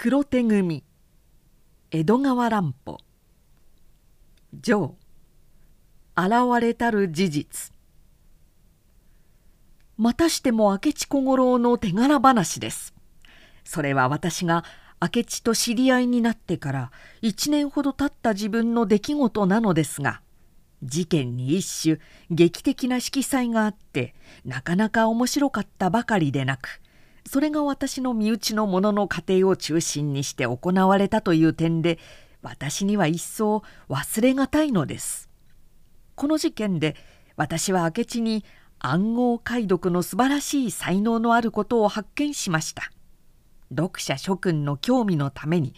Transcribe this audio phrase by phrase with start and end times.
[0.00, 0.84] 黒手組
[1.90, 2.98] 江戸川乱歩。
[4.62, 4.94] 上
[6.16, 7.72] 現れたる事実。
[9.96, 12.94] またしても明智小五郎の手柄話です。
[13.64, 14.64] それは私が
[15.02, 16.92] 明智と知り合いになってから
[17.22, 20.22] 1年ほど経った自分の出来事なのですが
[20.84, 21.98] 事件に一種
[22.30, 26.80] 劇的な色彩があってなかなか面白かったばかりでなく
[27.28, 31.98] それが私の身内の者の家庭を中心にして行われたという点で
[32.40, 35.28] 私には一層忘れがたいのです。
[36.14, 36.96] この事件で
[37.36, 38.46] 私は明智に
[38.78, 42.90] 暗号解読の素晴らしい才能のあることを発見しました。
[43.76, 45.74] 読者諸君の興味のために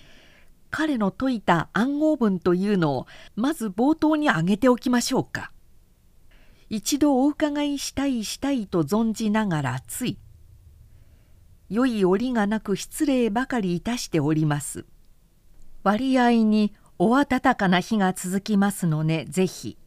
[0.70, 5.50] 彼の説いた暗号文というのをまず冒頭に挙げておきましょうか。
[6.68, 10.16] 一度お伺いしたいしたいと存じながらつい
[11.70, 14.84] 良い折がなく失礼ばかりいたしております。
[15.82, 19.78] 割合にお暖かな日が続きますのねぜひ。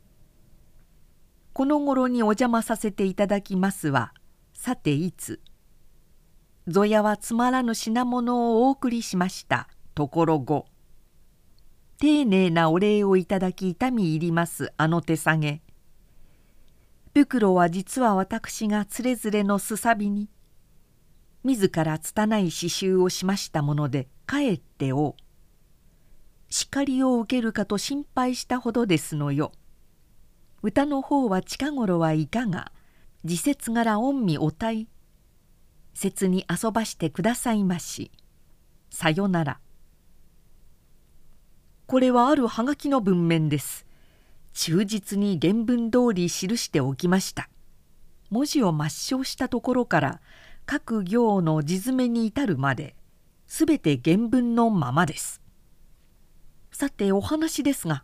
[1.54, 4.12] この頃にお邪魔させていただきますは
[4.56, 5.40] さていつ
[6.68, 10.66] ぞやはつまらぬ品物をお送りしましたところ後
[12.00, 15.62] 丁寧なお礼をいただき痛み入りますあの手下げ
[17.14, 20.30] 袋は実は私がつれづれのすさびに
[21.44, 25.18] 自ら拙い刺繍をしましたものでかえってを
[26.50, 29.52] 叱りを受けるかと心配したほどですのよ。
[30.62, 32.72] 歌の方は近頃はいかが？
[33.26, 34.88] 時節柄御身お体？
[35.94, 38.12] 節に遊ばしてくださいまし。
[38.90, 39.60] さよなら。
[41.88, 43.86] これはあるはがきの文面です。
[44.54, 47.50] 忠実に原文通り記しておきました。
[48.30, 50.22] 文字を抹消したところから
[50.66, 52.96] 各行の字詰めに至るまで
[53.48, 55.42] 全て原文のままです。
[56.72, 58.04] さてお話ですが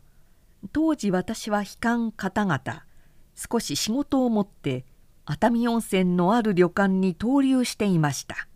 [0.71, 2.83] 当時私は悲観方々
[3.35, 4.85] 少し仕事を持って
[5.25, 8.47] 熱海温泉のある旅館に投留していました。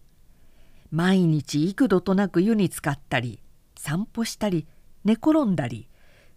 [0.91, 3.39] 毎日幾度となく湯に浸かったり
[3.75, 4.67] 散歩したり
[5.03, 5.87] 寝転んだり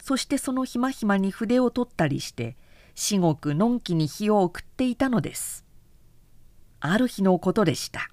[0.03, 2.57] そしてそのひまひまに筆を取ったりして
[2.95, 5.66] 至極のんきに日を送っていたのです。
[6.81, 8.11] ある日のことでした。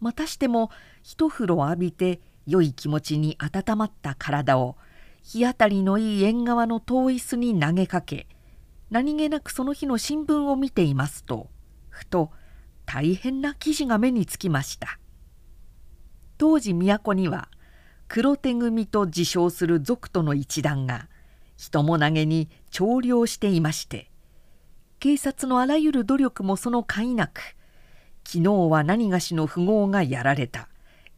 [0.00, 0.70] またしても
[1.02, 4.76] 一風呂浴びて良い気持ちに温まった体を
[5.22, 8.26] 日当たりのいい縁側の遠い椅子に投げかけ
[8.90, 11.48] 何気なくその日の新聞を見ていますと
[11.88, 12.30] ふと
[12.84, 14.98] 大変な記事が目につきました。
[16.38, 17.48] 当時都には
[18.08, 21.08] 黒手組と自称する族との一団が
[21.56, 24.10] 人も投げに調量していまして
[25.00, 27.55] 警察のあらゆる努力もその甲斐なく
[28.28, 30.68] 昨日は何がしの富豪がやられた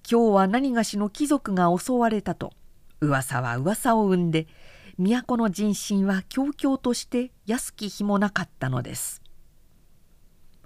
[0.09, 2.53] 今日は何がしの貴族が襲われたと
[3.01, 4.47] 噂は噂を生んで
[4.99, 9.23] 都の人心は強々として安き日もなかったのです。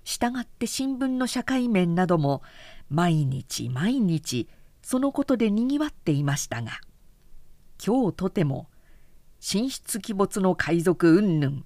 [0.02, 2.42] したがって新聞の社会面なども
[2.90, 4.48] 毎日毎日
[4.82, 6.80] そのことでにぎわっていましたが
[7.84, 8.66] 今日とても
[9.40, 11.62] 神出鬼没の海賊云々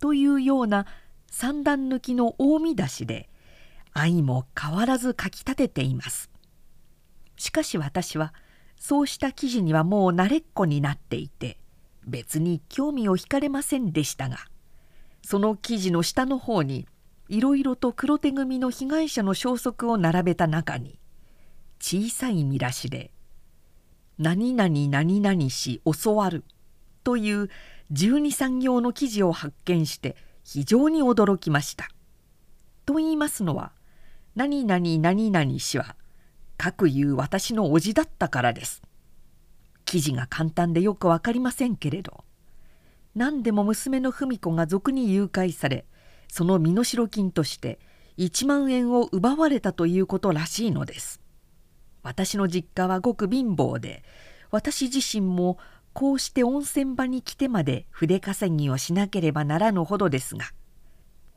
[0.00, 0.86] というような
[1.30, 3.28] 三段抜きの大見出しで
[3.94, 6.28] 愛も変わらず書き立てています
[7.36, 8.34] しかし私は
[8.76, 11.58] そうした記事にはもう慣れっこになっていて
[12.04, 14.38] 別に興味を惹かれませんでしたが
[15.22, 16.86] その記事の下の方に
[17.28, 20.98] いろいろと黒手組の被害者の消息を並べた中に
[21.80, 23.10] 小さい見出しで
[24.18, 26.44] 「何々何々し教わる」
[27.04, 27.48] という
[27.92, 31.88] 12行の記事を発見して非常に驚きました。
[32.86, 33.72] と言いますのは
[34.36, 35.94] 何々何々氏は
[36.56, 38.82] 各言う私の叔父だったからです。
[39.84, 42.24] 記事が簡単でよく分かりませんけれど
[43.14, 45.84] 何でも娘の文子が賊に誘拐され
[46.28, 47.78] その身代金として
[48.18, 51.20] 1万円を奪われたということらしいのです。
[52.02, 54.02] 私の実家はごく貧乏で
[54.50, 55.58] 私自身も
[55.92, 60.46] こうして温泉場に来てまで筆稼ぎをしなければならぬほどですが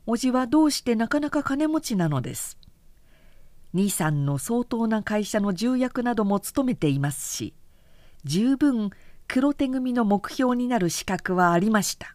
[0.06, 2.58] 叔父はどうしてなかなか金持ちなのです。
[3.74, 7.54] 兄さんの相当な会社の重役なども務めていますし
[8.24, 8.90] 十分
[9.26, 12.14] 黒手組の目標になる資格はありました。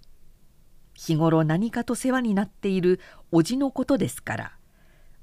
[0.96, 3.00] 日頃何かと世話になっている
[3.32, 4.52] 叔父のことですから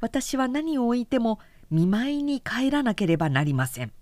[0.01, 1.39] 私は何を置いても
[1.71, 3.93] 見舞いに帰らなければなりません。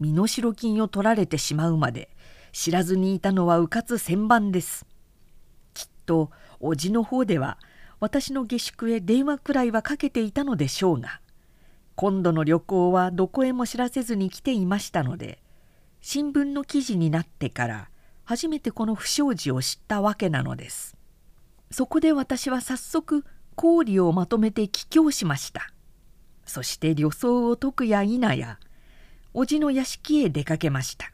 [0.00, 2.10] 身代金を取られてしまうまで
[2.52, 4.86] 知らずにいたのはうかつ千番です。
[5.74, 6.30] きっと
[6.60, 7.58] 叔父の方では
[8.00, 11.20] 私の下宿へ電話くらいはかけていたのでしょうが
[11.96, 15.40] 今度の旅行はどこへも知らせずに来ていましたので
[16.00, 17.88] 新聞の記事になってから
[18.24, 20.96] 初めてこの不祥事を知ったわけなのです。
[21.70, 23.24] そこで私は早速
[23.56, 25.72] 氷をまとめて帰郷しました。
[26.44, 28.58] そして旅装を解くや否や
[29.34, 31.10] 叔父の屋敷へ出かけました。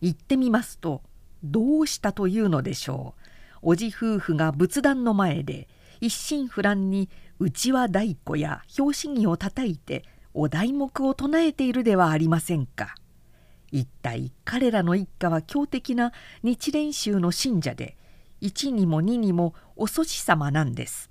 [0.00, 1.02] 行ってみますと
[1.42, 3.14] どうしたというのでしょ
[3.62, 3.74] う。
[3.74, 5.68] 叔父夫婦が仏壇の前で
[6.00, 7.08] 一心不乱に
[7.38, 10.04] うちわ太鼓や拍子木をたたいて
[10.34, 12.94] お題目を唱えているではありませんか。
[13.72, 16.12] 一体彼らの一家は強敵な
[16.42, 17.96] 日蓮宗の信者で
[18.40, 21.10] 一にも二にもお祖師様なんです。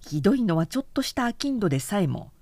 [0.00, 2.32] ひどいのはちょっとした商人でさえも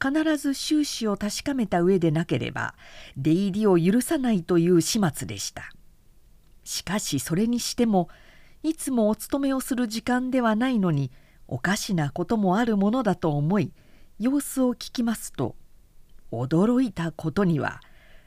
[0.00, 2.74] 必ず収支を確かめた上でなければ
[3.16, 5.70] 出入りを許さないという始末でした。
[6.64, 8.08] しかしそれにしても
[8.62, 11.10] いつもお勤めをする時間ではないのに
[11.48, 13.72] おかしなこともあるものだと思い
[14.18, 15.56] 様子を聞きますと
[16.30, 17.80] 驚いたことには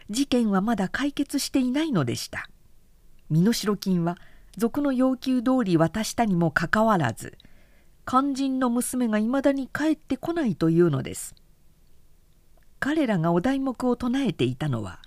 [0.10, 2.48] 事件はまだ解決していないのでした。
[3.30, 4.18] 身代金は
[4.56, 7.38] 賊の要求通り渡したにもかかわらず
[8.06, 11.34] 肝心の娘がいまだに帰ってこないというのです。
[12.80, 15.00] 彼らがお題目を唱えていたのは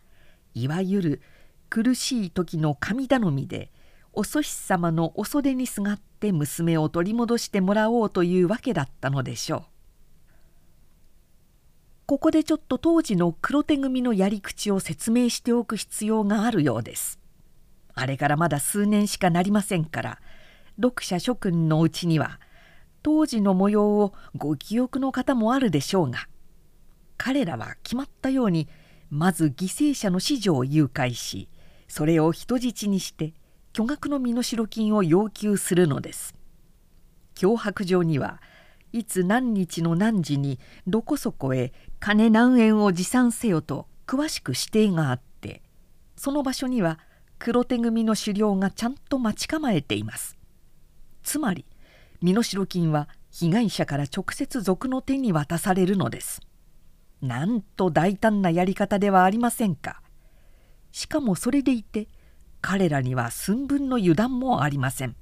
[0.54, 1.22] いわゆる
[1.70, 3.70] 苦しい時の神頼みで
[4.18, 9.62] お祖師様のお袖にすがって娘を取り戻してもらおうというわけだったのでしょう。
[12.06, 17.20] ここでちょっと当時の黒手組のやり口を説明しておく必要があるようです。
[17.94, 20.18] あれからまだ数年しかなりませんから
[20.82, 22.40] 読者諸君のうちには
[23.04, 26.26] 当時の模様をご記憶の方もあるでしょうが
[27.18, 28.66] 彼らは決まったように
[29.10, 31.48] まず犠牲者の子女を誘拐し
[31.86, 33.32] それを人質にして
[33.78, 36.34] 巨額の身代金を要求するのです。
[37.36, 38.42] 脅迫状には
[38.92, 40.58] いつ何日の何時に
[40.88, 45.62] どこそこへ金何円を持参せよと詳しく指定があって
[46.16, 46.98] その場所には
[47.38, 50.36] 黒手組の狩猟がちゃんと待ち構えています。
[51.22, 51.64] つまり
[52.20, 56.40] 身代金は被害者から直接賊の手に渡されるのです。
[57.22, 60.02] なんと大胆なやり方ではありませんか。
[60.90, 62.08] しかもそれでいて
[62.60, 65.16] 彼らには寸分の油断もありません。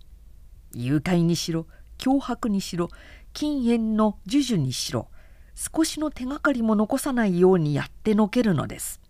[0.73, 1.67] 誘拐にしろ
[1.99, 2.89] 脅迫にしろ
[3.33, 5.09] 禁煙の授受にしろ
[5.55, 9.01] 少しの手がかりも残さないようにやってのけるのです。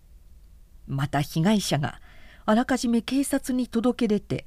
[0.87, 1.99] また被害者が
[2.45, 4.45] あらかじめ警察に届け出て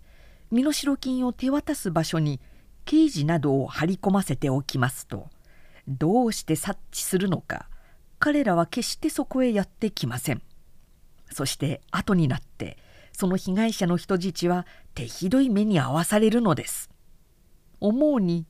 [0.50, 2.40] 身代金を手渡す場所に
[2.86, 5.28] 刑事などを張り込ませておきますと
[5.86, 7.68] どうして察知するのか
[8.18, 10.42] 彼らは決してそこへやってきません。
[11.32, 12.76] そして後になって
[13.20, 16.88] その被害者の人質は手ひどい目に遭わされるのです。
[17.78, 18.46] 思うに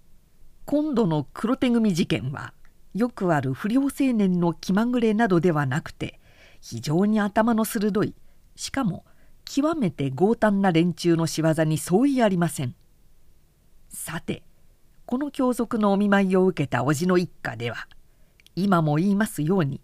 [0.65, 2.55] 今度の黒手組事件は
[2.95, 6.21] よくある不良青年の気まぐれなどではなくて
[6.61, 8.15] 非常に頭の鋭い
[8.55, 9.05] しかも
[9.45, 12.77] 極めて強胆な連中の仕業に相違ありません。
[13.89, 14.45] さて
[15.05, 17.89] この凶賊のお見舞いを受けた叔父の一家では
[18.55, 19.81] 今も言いますように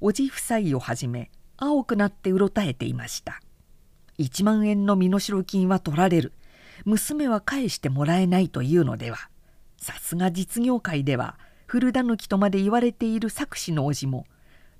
[0.00, 3.41] 叔父夫妻をはじめ青くなってうろたえていました。
[4.22, 6.32] 1万円の身代金は取られる
[6.84, 9.18] 娘は返してもらえないというのでは
[9.76, 14.26] さすが実業界では古狸とまで言われている作詞の叔父も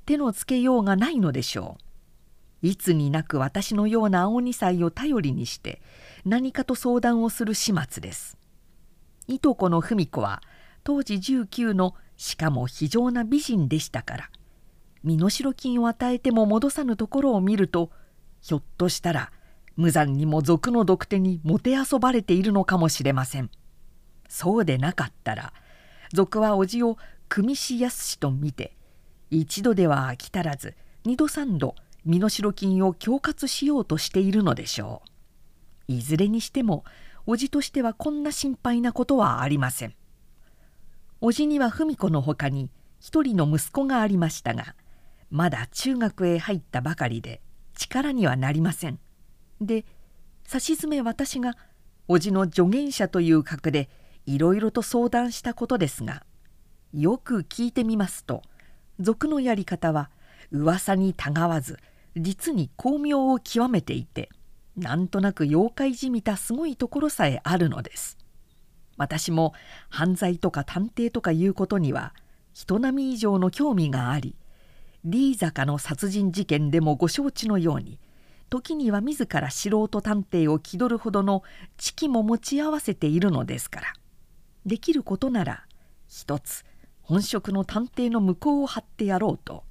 [0.06, 1.76] 手のつけようがないのでしょ
[2.62, 2.66] う。
[2.66, 5.80] いつになく私のような青二歳を頼りにして
[6.24, 8.36] 何かと相談をする始末です。
[9.26, 10.42] いとこの文子は
[10.84, 14.30] 当時19のしかも非常な美人でしたから
[15.02, 17.90] 身代金を与えても戻さぬところを見ると
[18.40, 19.32] ひょっとしたら
[19.76, 23.50] 無残にも賊の毒手にもてあそばれているのかもしれません。
[24.28, 25.52] そうでなかったら
[26.12, 26.98] 賊は叔父を
[27.28, 28.76] 組しやすしと見て
[29.30, 30.74] 一度では飽き足らず
[31.04, 31.74] 二度三度
[32.04, 35.02] 身代金を恐喝しようとしているのでしょ
[35.88, 35.92] う。
[35.92, 36.84] いずれにしても
[37.26, 39.94] 叔父としてはこんな心配なことはありません。
[41.20, 44.74] 叔父には文子のほかに一人の息子がありましたが
[45.30, 47.40] まだ中学へ入ったばかりで
[47.74, 48.98] 力にはなりません。
[49.66, 49.84] で
[50.44, 51.56] さしずめ私が
[52.08, 53.88] 叔父の助言者という格で
[54.26, 56.24] いろいろと相談したことですが
[56.92, 58.42] よく聞いてみますと
[59.00, 60.10] 賊のやり方は
[60.50, 61.78] 噂にたがわず
[62.16, 64.28] 実に巧妙を極めていて
[64.76, 68.16] なんとなく妖怪じみたすごいところさえあるのです。
[68.96, 69.54] 私も
[69.88, 72.14] 犯罪とか探偵とかいうことには
[72.52, 74.36] 人並み以上の興味があり
[75.04, 77.98] リー坂の殺人事件でもご承知のように
[78.52, 81.42] 時には自ら素人探偵を気取るほどの
[81.78, 83.94] 知識も持ち合わせているのですから
[84.66, 85.64] できることなら
[86.06, 86.66] 一つ
[87.00, 89.64] 本職の探偵の向こうを張ってやろうと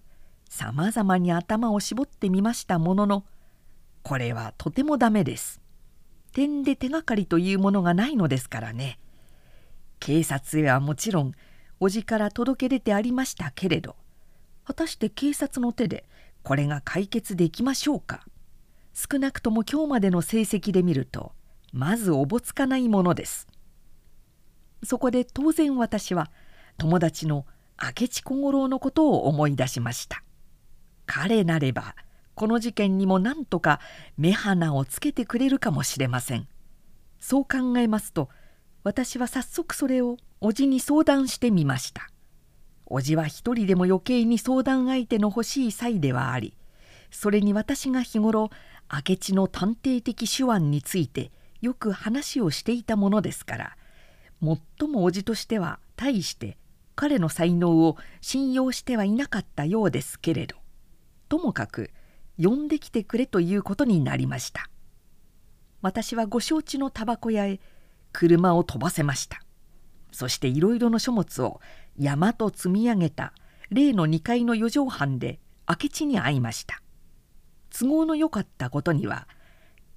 [0.49, 3.23] さまざまに頭を絞ってみましたものの
[4.01, 5.61] これはとてもダメです。
[6.33, 8.97] 点で手がかりというものがないのですからね。
[9.99, 11.33] 警察へはもちろん
[11.79, 13.95] 叔父から届け出てありましたけれど
[14.65, 16.05] 果たして警察の手で
[16.41, 18.25] これが解決できましょうか？
[18.93, 21.33] 少なくとも今日までの成績で見ると
[21.73, 23.47] まずおぼつかないものです。
[24.83, 26.31] そこで当然私は
[26.77, 27.45] 友達の
[27.81, 30.23] 明智小五郎のことを思い出しました。
[31.05, 31.95] 彼なれば
[32.35, 33.79] この事件にも何とか
[34.17, 36.47] 目鼻をつけてくれるかもしれません。
[37.19, 38.29] そう考えますと
[38.83, 42.09] 私は早速それを叔父に相談してみました。
[42.91, 46.57] 叔父は一人でも余計に相談相手の欲しい際ではあり
[47.09, 48.49] それに私が日頃
[48.91, 51.31] 明智の探偵的手腕について
[51.61, 53.77] よく話をしていたものですから
[54.41, 56.57] 最も叔父としては大して
[56.95, 60.57] 彼の才能を信用してはいなかったようですけれど
[61.29, 61.91] ともかく
[62.37, 64.69] 呼んできてくれということになりました。
[65.81, 67.59] 私はご承知のタバコ屋へ
[68.11, 69.41] 車を飛ばせました。
[70.11, 71.61] そしていろいろの書物を
[71.97, 73.33] 山と積み上げた
[73.69, 76.81] 例の2階の四畳半で明智に会いました。
[77.71, 79.27] 都合の良かったことには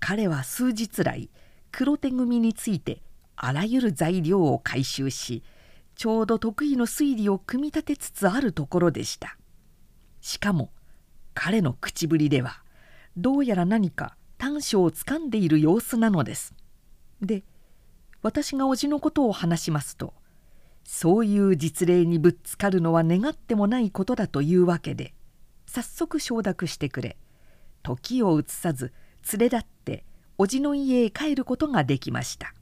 [0.01, 1.31] 彼は数日来
[1.71, 3.03] 黒手組について
[3.37, 5.43] あらゆる材料を回収し
[5.97, 9.37] ちょうど得意の推理を組み立てつつあるところでした。
[10.21, 10.71] しかも
[11.35, 12.63] 彼の口ぶりでは
[13.17, 16.55] どうやら何か短所をつかんでいる様子なのです。
[17.21, 17.45] で
[18.23, 20.15] 私が叔父のことを話しますと
[20.85, 25.15] そういう実例にぶつかるのは願ってもないことだというわけで
[25.67, 27.17] 早速承諾してくれ。
[27.85, 28.93] 時を移さず
[29.33, 30.05] 連れ立って
[30.39, 32.53] 叔父の家へ帰ることができました。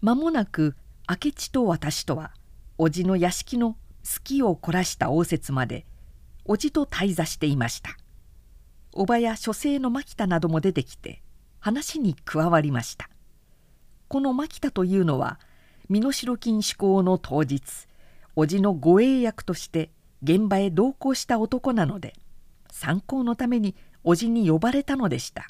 [0.00, 2.32] 間もなく明智と私とは
[2.78, 3.78] 叔父の屋敷の好
[4.22, 5.84] きを凝らした応接まで
[6.46, 7.90] 叔父と滞座していました。
[8.94, 11.20] 叔母や書生の牧田なども出てきて
[11.58, 13.10] 話に加わりました。
[14.06, 15.38] この牧田というのは
[15.88, 17.62] 身代金施行の当日
[18.36, 19.90] 叔父の護衛役として
[20.22, 22.14] 現場へ同行した男なので
[22.70, 25.48] 参考のために叔父に呼ばれたのでした。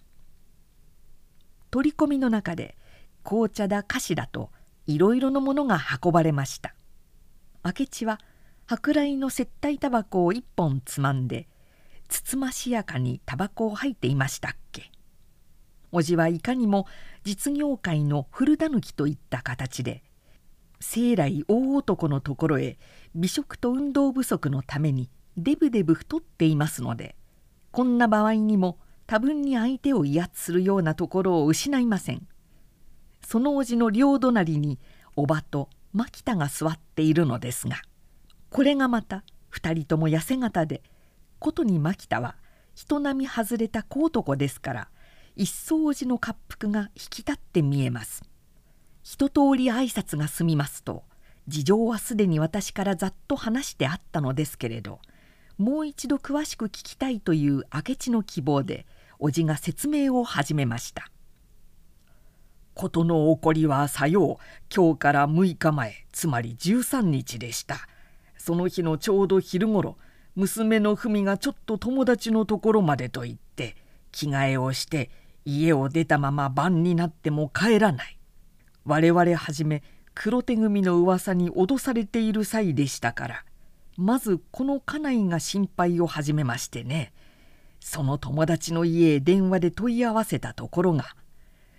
[1.70, 2.76] 取り込みの中で
[3.24, 4.50] 紅茶だ菓子だと
[4.86, 6.74] いろいろなものが運ばれました。
[7.64, 8.18] 明智は
[8.66, 11.48] 舶来の接待タバコを一本つまんで
[12.08, 14.90] つつましやかにタバコを吐いていましたっけ。
[15.92, 16.86] 叔父はいかにも
[17.24, 20.02] 実業界の古狸といった形で
[20.80, 22.78] 生来大男のところへ
[23.14, 27.14] 美食と運動不足のためにデブデブ太っていますので
[27.70, 32.26] こんな場合にも多分に相手を威圧するようなところを失いません。
[33.24, 34.78] その叔父の両隣に
[35.14, 37.76] おばと牧田が座っているのですが
[38.50, 40.82] これがまた2人とも痩せ型で
[41.38, 42.36] ことに牧田は
[42.74, 44.88] 人並み外れた小男ですから
[45.36, 48.24] 一層叔父の滑腹が引き立って見えます。
[49.04, 51.04] 一通り挨拶が済みますと
[51.46, 55.00] 事情はすでに私からざっと話してあったのですけれど
[55.58, 58.86] もう一度詳しく聞きたいという明智の希望で
[59.18, 61.10] 叔父が説明を始めました。
[62.74, 64.36] 事の起こりはさよう
[64.72, 67.88] 今日から6日前つまり13日でした。
[68.36, 69.98] その日のちょうど昼ごろ
[70.36, 73.76] 娘の文がちょっと友達のところまでと言って
[74.12, 75.10] 着替えをして
[75.44, 78.16] 家を出たまま晩になっても帰らない。
[78.84, 79.82] 我々はじめ
[80.14, 83.44] 黒手組の噂に脅されている際でしたから
[83.98, 87.12] まずこの家内が心配を始めましてね。
[87.80, 91.16] その友達の家へ電話で問い合わせたところが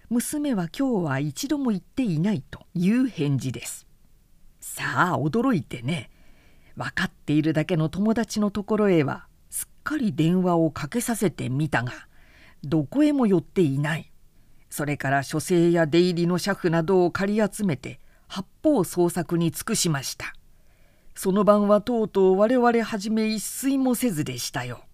[0.09, 3.87] 娘は今日は一度も行っていないという返事です。
[4.59, 6.09] さあ驚いてね
[6.75, 11.93] 分かっているだけの友達のところへはすっかり電話をかけさせてみたが
[12.63, 14.11] どこへも寄っていない。
[14.69, 20.33] それから書生や出入りの車夫などを借り集めて八方捜索に尽くしました。
[21.21, 24.85] その晩はとうとう我々はじめ一睡もせずでしたよ。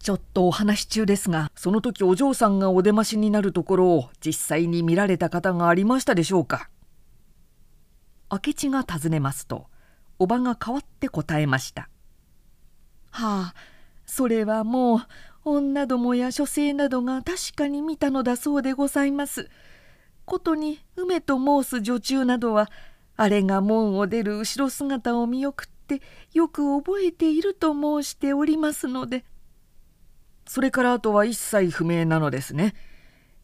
[0.00, 6.68] ちょっとお話中ですがその時お嬢さんがお出ましになるところを実際に見られた方がありましたでしょうか？
[8.28, 9.66] 明智が尋ねますと
[10.18, 11.88] おばが代わって答えました
[13.12, 13.54] 「はあ
[14.06, 15.00] それはもう
[15.44, 19.48] 女どもや書生などが確かに見たのだそうでございます。
[20.24, 22.68] ことに梅と申す女中などは
[23.16, 26.02] あれが門を出る後ろ姿を見送って
[26.32, 29.24] よく覚えていると申しておりますので
[30.46, 32.74] それからあとは一切不明なのですね。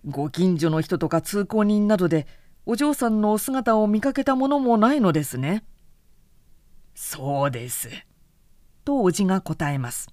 [0.06, 2.26] ご近所の人とか通行人などで
[2.66, 5.64] お嬢さんのお姿を見かけたものもないのですね。
[6.94, 7.88] そうです」
[8.84, 10.08] とおじが答えます。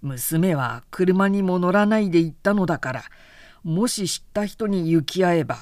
[0.00, 3.02] 娘は車にも乗らないで行ったのだから
[3.62, 5.58] もし知った人に行き合えば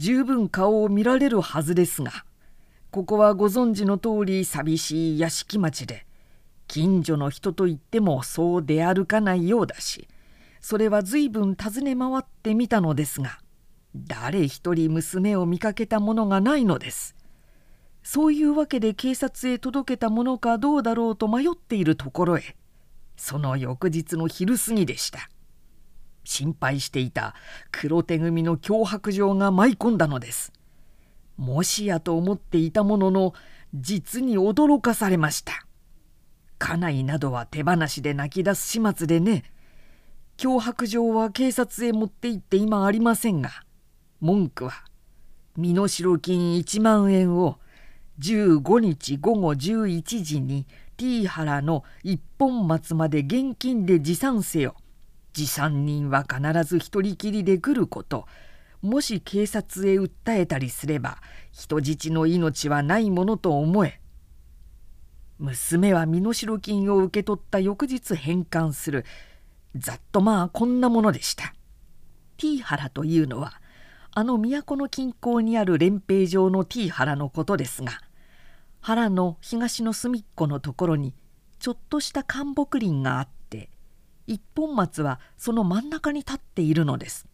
[0.00, 2.24] 十分顔を見られるはずですが
[2.90, 6.06] ここはご存知の通り寂しい屋敷町で
[6.68, 10.08] 近所の人と言ってもそう出歩かないようだし
[10.62, 13.40] それは随分尋ね回ってみたのですが
[13.94, 17.14] 誰一人娘を見かけたものがないのです。
[18.02, 22.56] そういうわけで警察へ届けたものかどうだろうと迷っているところへ
[23.16, 25.28] その翌日の昼過ぎでした
[26.30, 27.34] 心配していた。
[27.72, 30.52] 黒手組の脅迫状が舞い込んだのです。
[31.36, 33.34] もしやと思っていたものの
[33.74, 35.66] 実に驚かされました。
[36.58, 39.44] 家内などは手放しで泣き出す始末でね。
[40.36, 43.50] 脅迫状は警察へ持って行って今ありませんが
[44.20, 44.72] 文句は
[45.54, 45.86] 身代
[46.18, 47.58] 金1万円を
[48.20, 54.76] 15日午後11時に T 原の一本松まで現金で持参せよ。
[55.32, 58.26] 持参人は必ず一人きりで来ること。
[58.82, 61.18] もし警察へ訴えたりすれば
[61.52, 64.00] 人質の命はないものと思え。
[65.38, 69.04] 娘は身代金を受け取った翌日返還する。
[69.76, 71.54] ざっとまあこんなものでした。
[72.36, 73.60] T 原というのは
[74.12, 78.00] あの都の近郊にある連兵場の T 原のことですが
[78.80, 81.14] 原の東の隅っこのところに
[81.58, 83.39] ちょっとした灌木林があって
[84.30, 87.26] 一本松はその真ん中に立っているのです。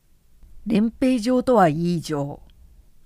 [0.66, 2.40] 連兵場とはいい上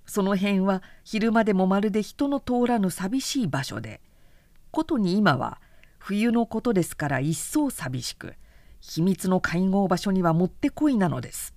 [0.06, 4.00] その辺は昼間でもまるで人の通らぬ寂しい場所で
[4.70, 5.60] ことに今は
[5.98, 8.34] 冬のことですから一層寂しく
[8.80, 11.52] 秘密の会合場所にはもってこいなのです。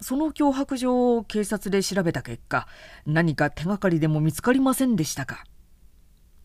[0.00, 2.68] その脅迫状を警察で調べた結果
[3.06, 5.44] 何か手がかりでも見つかりませんでしたか？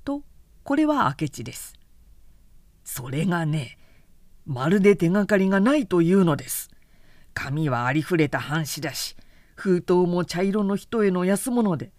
[0.05, 0.23] と
[0.63, 1.73] これは明智です。
[2.85, 3.77] それがね
[4.45, 6.69] まるで手がかりがないというのです。
[7.33, 9.15] 紙はありふれた半紙だし
[9.55, 11.91] 封筒も茶色の人への安物で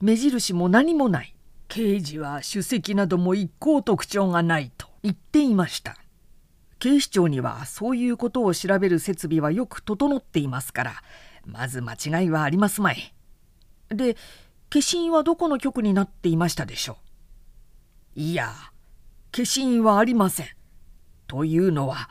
[0.00, 1.34] 目印も何もない
[1.68, 5.96] 刑事は首席なども一向特徴がないと言っていました
[6.78, 10.92] 警視庁にはそういうことを調べる設備はよく整っていますから
[11.44, 13.14] まず間違いはありますまい。
[13.90, 14.16] で
[14.72, 16.96] 消印はどこの局になっていましたでしょ
[18.16, 18.20] う？
[18.20, 18.54] いや
[19.32, 20.46] 消印はありません。
[21.32, 22.10] というのは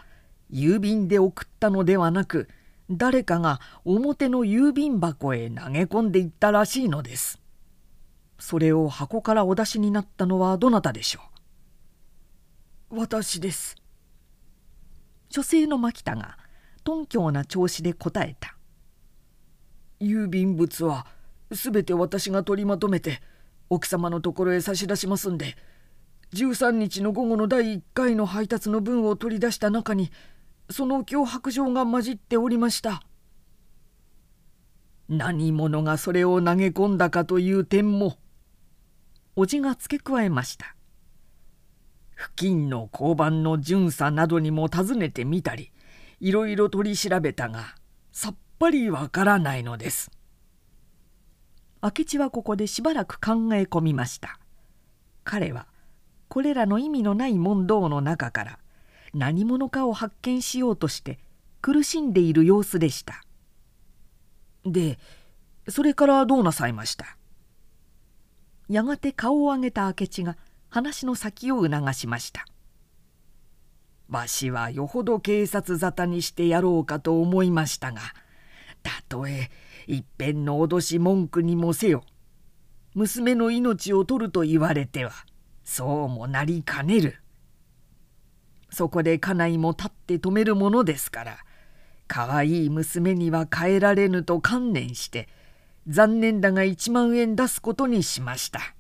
[0.51, 2.49] 郵便で送ったのではなく
[2.89, 7.39] 誰かが表の郵便箱へ投げ込んでいったらしいのです。
[8.39, 11.19] それを箱からお出しになったのはどなたでしょ
[12.89, 12.97] う？
[13.01, 13.75] 私です。
[15.29, 16.39] 女性の牧田が
[16.83, 18.57] 頓強な調子で答えた
[20.01, 21.05] 「郵便物は
[21.51, 23.21] 全て私が取りまとめて
[23.69, 25.55] 奥様のところへ差し出しますんで
[26.33, 30.11] 13日の午後の第1回の配達の分を取り出した中に
[30.69, 33.03] その脅迫状が混じっておりました」。
[35.09, 38.17] 何者がそれを投げ込んだかという点も
[39.35, 40.75] 叔父が付け加えました。
[42.15, 45.71] 付近の交番の巡査などにも尋ねてみたり
[46.19, 47.75] いろいろ取り調べたが
[48.11, 50.11] さっぱりわからないのです。
[51.81, 54.39] 明智はここでしばらく考え込みました。
[55.23, 55.67] 彼は
[56.31, 58.59] これらの意味のない問答の中から
[59.13, 61.19] 何者かを発見しようとして
[61.61, 63.25] 苦しんでいる様子でした。
[64.65, 64.97] で
[65.67, 67.17] それからどうなさいました？
[68.69, 70.37] やがて顔を上げた明智が
[70.69, 72.45] 話の先を促しました。
[74.07, 77.99] わしはよほど警察沙汰にしてやろうかと思いましたが
[78.83, 79.51] たとえ
[79.85, 82.05] 一遍の脅し文句にもせよ
[82.93, 85.11] 娘の命を取ると言われては
[85.63, 87.17] そうもなりかねる
[88.69, 91.37] そこで家内も立って止めるものですから
[92.07, 95.27] 可愛い娘には変えられぬと観念して
[95.87, 98.75] 残念だが1万円出すことにしました。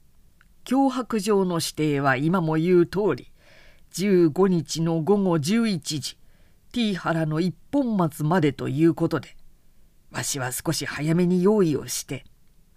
[0.65, 3.31] 脅迫状の指定は今も言う通り
[3.93, 6.17] 15日の午後11時
[6.71, 9.35] T 原の一本松までということで
[10.11, 12.23] わしは少し早めに用意をして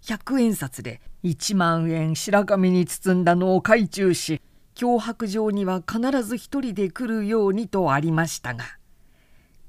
[0.05, 4.39] 100円札で1万円白紙に包んだのを懐中し
[4.75, 8.65] 脅迫状には必ず一人で来るようにとありましたが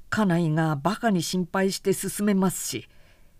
[0.09, 2.87] 家内がバカに心配して進めますし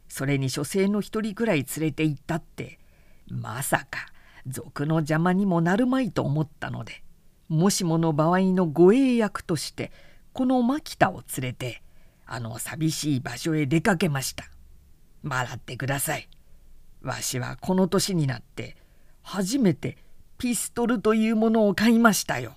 [0.09, 2.79] それに書生の一人くらい連れて行ったって
[3.27, 4.07] まさか
[4.47, 7.03] 賊の邪魔にもなるまいと思ったので
[7.47, 9.91] もしもの場合の護衛役として
[10.33, 11.83] この牧田を連れて
[12.25, 14.49] あの寂しい場所へ出かけました。
[15.23, 16.27] 笑ってください。
[17.01, 18.75] わしはこの年になって
[19.21, 19.97] 初めて
[20.37, 22.55] ピストルというものを買いましたよ。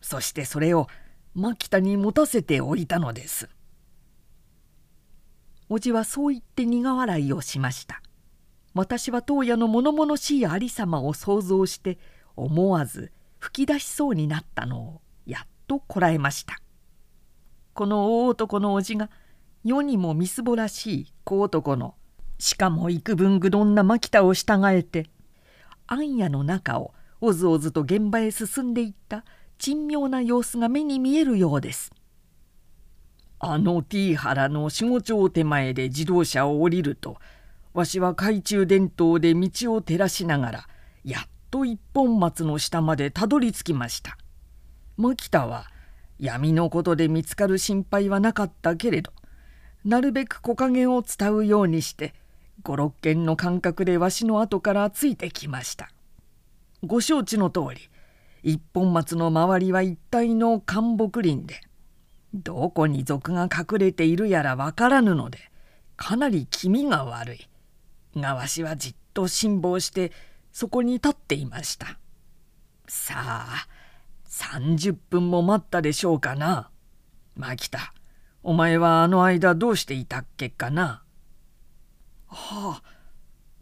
[0.00, 0.88] そしてそれを
[1.34, 3.48] 牧田に持たせておいたのです。
[5.68, 8.00] おじはそう言って苦笑いをしました。
[8.76, 11.98] 私は当夜の物々しいありさまを想像して
[12.36, 16.60] 思わず吹き出しそうになったのをやっとこらえました
[17.72, 19.08] この大男のおじが
[19.64, 21.94] 世にもみすぼらしい小男の
[22.38, 25.08] しかも幾分ぐどんな牧田を従えて
[25.86, 29.24] 暗夜の中をおずおずと現場へ進んでいった
[29.58, 31.90] 珍妙な様子が目に見えるようです。
[33.38, 37.18] あの T 原の四五丁手前で自動車を降りると
[37.74, 40.68] わしは懐中電灯で道を照らしながら
[41.04, 44.16] やっと一本松の下までたどり着きました。
[44.96, 45.66] 牧田は
[46.18, 49.12] 闇のことで見つかる心配はなかったけれど
[49.84, 52.14] なるべく木陰を伝うようにして
[52.66, 55.88] 五六軒の間隔でわしの後からついてきました。
[56.82, 57.88] ご承知の通り
[58.42, 61.60] 一本松の周りは一帯の灌木林で
[62.34, 65.38] どこに賊が隠れているやらわからぬので
[65.96, 67.48] かなり気味が悪い。
[68.16, 70.10] がわしはじっと辛抱して
[70.50, 71.98] そこに立っていました
[72.88, 73.68] さあ
[74.28, 76.70] 30分も待ったでしょうかな
[77.36, 77.92] 牧田
[78.42, 81.02] お前はあの間どうしていたっけかな
[82.36, 82.82] はあ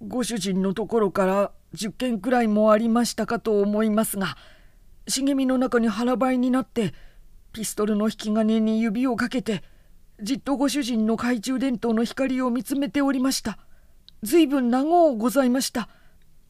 [0.06, 4.36] ご主人のところから10件くらいもありましたかと思いますが
[5.06, 6.92] 茂みの中に腹ばいになって
[7.52, 9.62] ピストルの引き金に指をかけて
[10.20, 13.58] じっとご主人の懐中電灯の光を見つめておりました。
[14.22, 15.88] ずいぶん長うございました。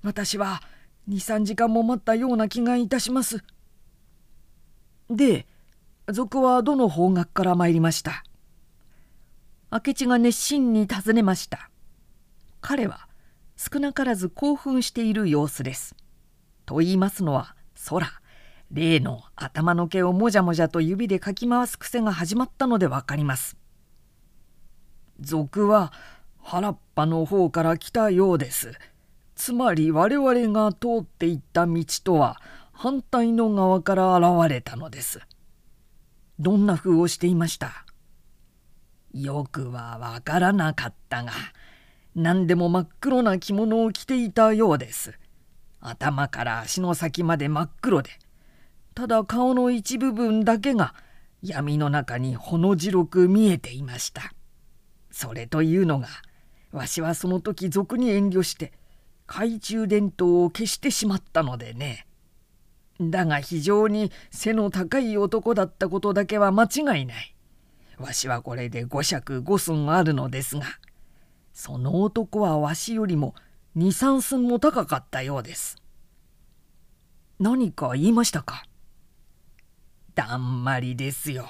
[0.02, 0.62] 私は
[1.08, 3.42] 23時間も待ったような気がいたします。
[5.10, 5.46] で
[6.08, 8.24] 賊はどの方角から参りました？
[9.70, 11.70] 明智が熱心に尋ねました
[12.66, 13.09] 彼は
[13.57, 15.94] 少なからず興奮している様子です。
[16.64, 17.55] と言いますのは
[17.90, 18.09] 空。
[18.70, 23.59] 例の頭の毛をもじゃもじゃと指でかき回す癖が始まったので分かります。
[25.20, 25.92] 賊は
[26.38, 28.72] 原っぱの方から来たようです。
[29.35, 32.40] つまり我々が通っていった道とは
[32.72, 35.20] 反対の側から現れたのです。
[36.38, 37.85] どんな風をしていました？
[39.12, 41.33] よくはわからなかったが。
[42.14, 45.18] 何でも真っ黒な着物を着ていたようです。
[45.81, 48.11] 頭から足の先まで真っ黒で
[48.94, 50.94] ただ顔の一部分だけが
[51.42, 54.33] 闇の中にほの白く見えていました。
[55.11, 56.09] それというのが
[56.72, 58.72] わしはその時俗に遠慮して
[59.27, 62.07] 懐中電灯を消してしまったのでね。
[63.00, 67.35] だが非常に背の高い男だったことだけは間違いない。
[67.98, 70.64] わしはこれで五尺五寸あるのですが、
[71.54, 73.34] その男はわしよりも
[73.74, 75.76] 二三寸も高かったようです。
[77.38, 78.64] 何か言いましたか？
[80.14, 81.48] だんまりですよ。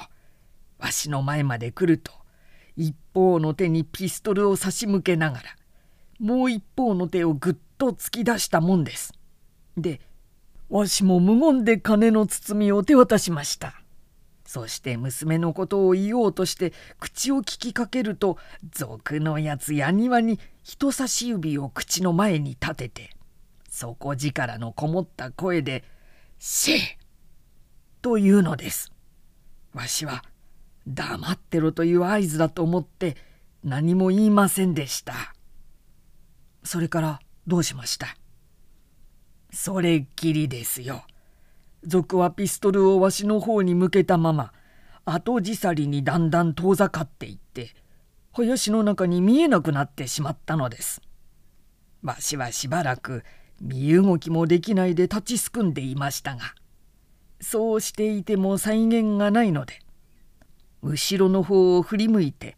[0.79, 2.13] わしの前まで来ると
[2.77, 5.45] 一方の手にピストルを差し向けながら
[6.19, 9.13] もう一方の手をぐっと突き出したもんです。
[9.77, 10.01] で
[10.69, 13.81] わしも無言で金の包みを手渡しました。
[14.55, 18.39] そして娘のことを言おうとして口を聞きかけると
[18.71, 23.11] 賊のやつやにわに人差し指を口の前に立てて
[23.69, 25.83] 底力のこもった声で
[26.39, 26.99] 「せえ!」
[28.01, 28.93] というのです。
[29.73, 30.23] わしは
[30.87, 33.17] 黙ってろという合図だと思って
[33.65, 35.35] 何も言いませんでした
[36.63, 38.17] それからどうしました？
[39.53, 41.05] それっきりですよ
[41.87, 44.53] 賊はピストルをわしの方に向けたまま
[45.05, 47.75] 後じさりにだんだん遠ざかっていって
[48.33, 51.03] 林の中に見えなくなってしまったのです
[52.03, 53.23] わしはしばらく
[53.61, 56.55] 身動きもできないで立ちすくんでいましたが
[57.41, 59.81] そうしていても再現がないので
[60.83, 62.57] 後ろの方を振り向いて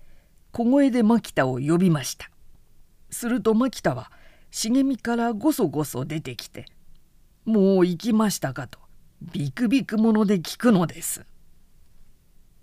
[0.53, 2.31] 小声で牧田を呼びました
[3.11, 4.11] すると牧田は
[4.51, 6.65] 茂みからごそごそ出てきて
[7.45, 8.79] 「もう行きましたか?」と
[9.23, 11.25] ビクビクもので聞くのです。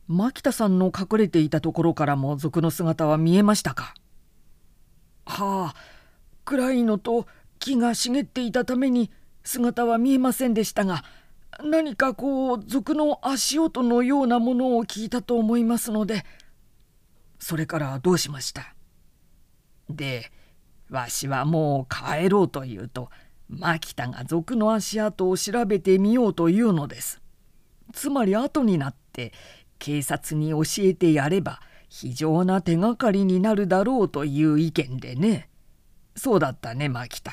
[0.07, 3.93] 牧田さんの隠れていたところからも賊の姿は見えましたか？
[5.25, 5.75] はあ
[6.45, 7.25] 暗いのと
[7.59, 9.09] 木が茂っていたために
[9.43, 11.03] 姿は見えませんでしたが
[11.63, 16.25] 何かこう賊の足音のようなものを聞いたと思いますので
[17.39, 18.75] それからどうしました？
[19.89, 20.31] で
[20.89, 23.09] わしはもう帰ろうと言うと
[23.49, 27.21] 牧田が賊の足跡を調べてみようというのです。
[27.93, 29.34] つまり後になって
[29.77, 35.49] 警察に教えてやれば非常な手がかりになるだろうという意見でね。
[36.15, 37.32] そうだったね牧田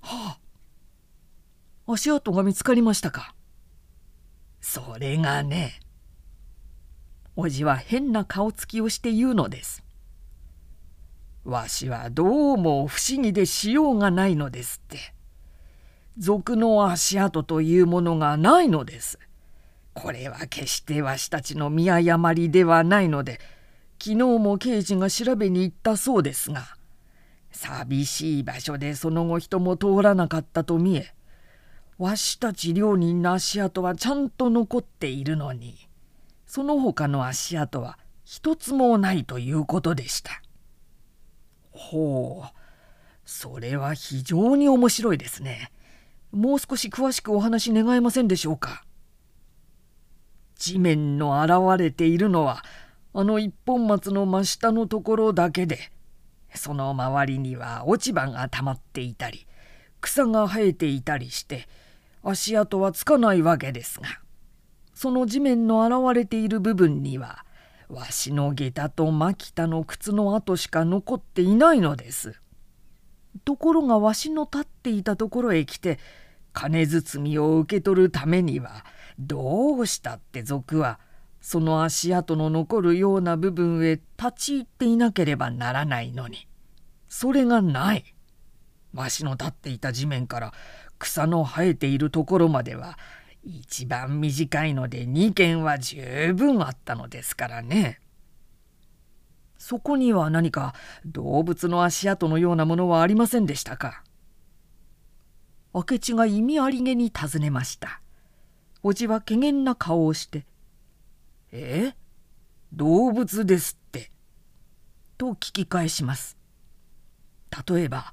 [0.00, 0.38] はあ。
[1.86, 3.34] 足跡が見つかりましたか。
[4.60, 5.78] それがね
[7.36, 9.83] おじは変な顔つきをして言うのです。
[11.44, 14.98] わしはどうも不思議でしようがないのですって
[16.16, 19.18] 賊の足跡というものがないのです
[19.92, 23.40] これは決してわしたちの見誤りではないので
[24.02, 26.62] 昨日も刑事が調べに行ったそうですが
[27.50, 31.14] 寂しい場所でその後人も通らなかったと見え
[31.98, 35.88] わしたち両人の足跡はちゃんと残っているのに
[36.46, 40.43] その他の足跡は一つもないということでした。
[41.74, 42.50] ほう
[43.24, 45.70] それは非常に面白いですね。
[46.30, 48.84] もう少し詳しくお話願えませんでしょうか。
[50.56, 52.64] 地面の現れているのは
[53.12, 55.78] あの一本松の真下のところだけで
[56.54, 59.46] その周りには落ち葉がたまっていたり
[60.00, 61.68] 草が生えていたりして
[62.22, 64.06] 足跡はつかないわけですが
[64.94, 67.43] その地面の現れている部分には
[67.94, 72.34] わしの下駄と牧田の靴の跡しか残っていないのです。
[73.44, 76.00] ところがわしの立っていたところへ来て
[76.52, 78.84] 金包みを受け取るためには
[79.18, 80.98] どうしたって賊は
[81.40, 86.48] その足跡の残るような部分へ立ち入っていなければならないのに
[87.08, 88.04] それがない。
[88.92, 90.52] わしの立っていた地面から
[90.98, 92.98] 草の生えているところまでは
[93.46, 98.00] 一番短いので2軒は十分あったのですからね。
[99.58, 100.74] そこには何か
[101.06, 104.02] 動物の足跡のようなものはありませんでしたか？
[105.74, 108.00] 明智が意味ありげに尋ねました。
[108.82, 110.46] おじは怪げな顔をして
[111.52, 111.94] 「え？
[112.72, 114.10] 動物ですって」
[115.18, 116.36] と聞き返します。
[117.68, 118.12] 例えば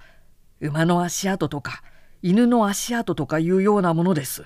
[0.60, 1.84] 馬の足跡とか
[2.22, 4.44] 犬の足跡とかいうようなものです。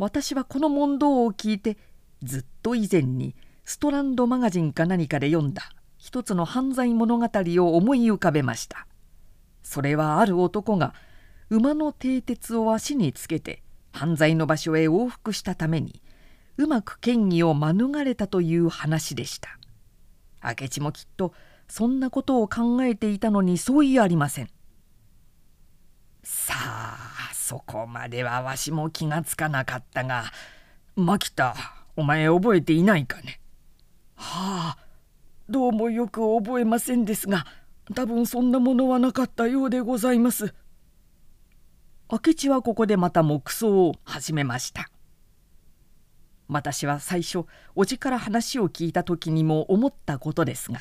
[0.00, 1.76] 私はこの問答を聞いて
[2.22, 3.36] ずっと以前に
[3.66, 8.86] ストランドマガジンか何かで読んだ一つの犯罪物語を思い浮かべました。
[9.62, 10.94] それはある男が
[11.50, 16.00] 馬の蹄鉄を足につけて犯罪の場所へ往復したために
[16.56, 19.58] うまく嫌疑を免れたという話でした。
[20.42, 21.34] 明智もきっと
[21.68, 24.48] そんなことを考えていたのに相違ありません。
[26.22, 27.09] さあ
[27.50, 30.26] そこまではわしも気がつかなかったが
[30.94, 31.56] 牧田
[31.96, 33.40] お前覚えていないかね？
[34.14, 34.78] はあ
[35.48, 37.44] どうもよく覚えませんですが
[37.92, 40.54] 多分そんなものはなかったようでございます。
[42.08, 44.88] 明智はここでまた黙想を始めました。
[46.46, 50.78] 私は最初叔父から話を聞いた時にも思ったことですが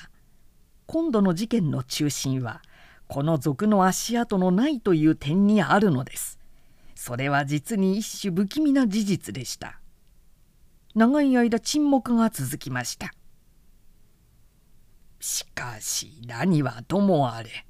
[0.85, 2.61] 今度の事件の中心は
[3.07, 6.37] この賊の足跡のないという点にあるのです。
[7.01, 9.79] それは実に一種不気味な事実でした。
[10.95, 13.13] 長い間沈黙が続きました。
[15.21, 17.65] しかし何はともあれ。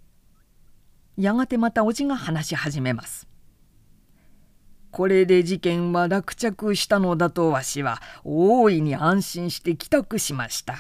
[1.16, 3.28] やがてまた叔父が話し始めます。
[4.90, 10.76] これで事件は落着したのだとわしは大いに安心して帰宅しました。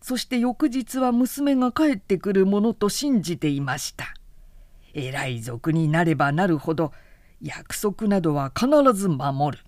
[0.00, 4.14] そして翌日は娘が帰ってくるものと信じていました。
[4.94, 6.92] 偉い族になればなるほど
[7.42, 9.64] 約束などは必ず守る。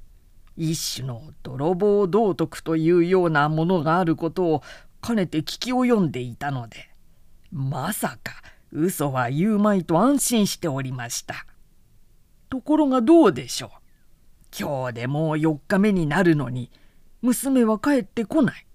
[0.56, 4.62] 一種の泥棒道徳というようなものがあることを
[5.00, 6.90] かねて聞き及んでいたので
[7.50, 11.46] まさか嘘は言うまいと安心しておりました。
[12.48, 13.70] ところがどうでしょう
[14.56, 16.70] 今日でもう4日目になるのに
[17.22, 18.66] 娘は帰ってこない。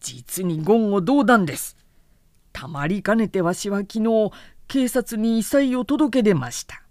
[0.00, 1.76] 実に言語道断です。
[2.52, 4.30] たまりかねてわしは昨日
[4.68, 6.82] 警察に異彩を届け出ました。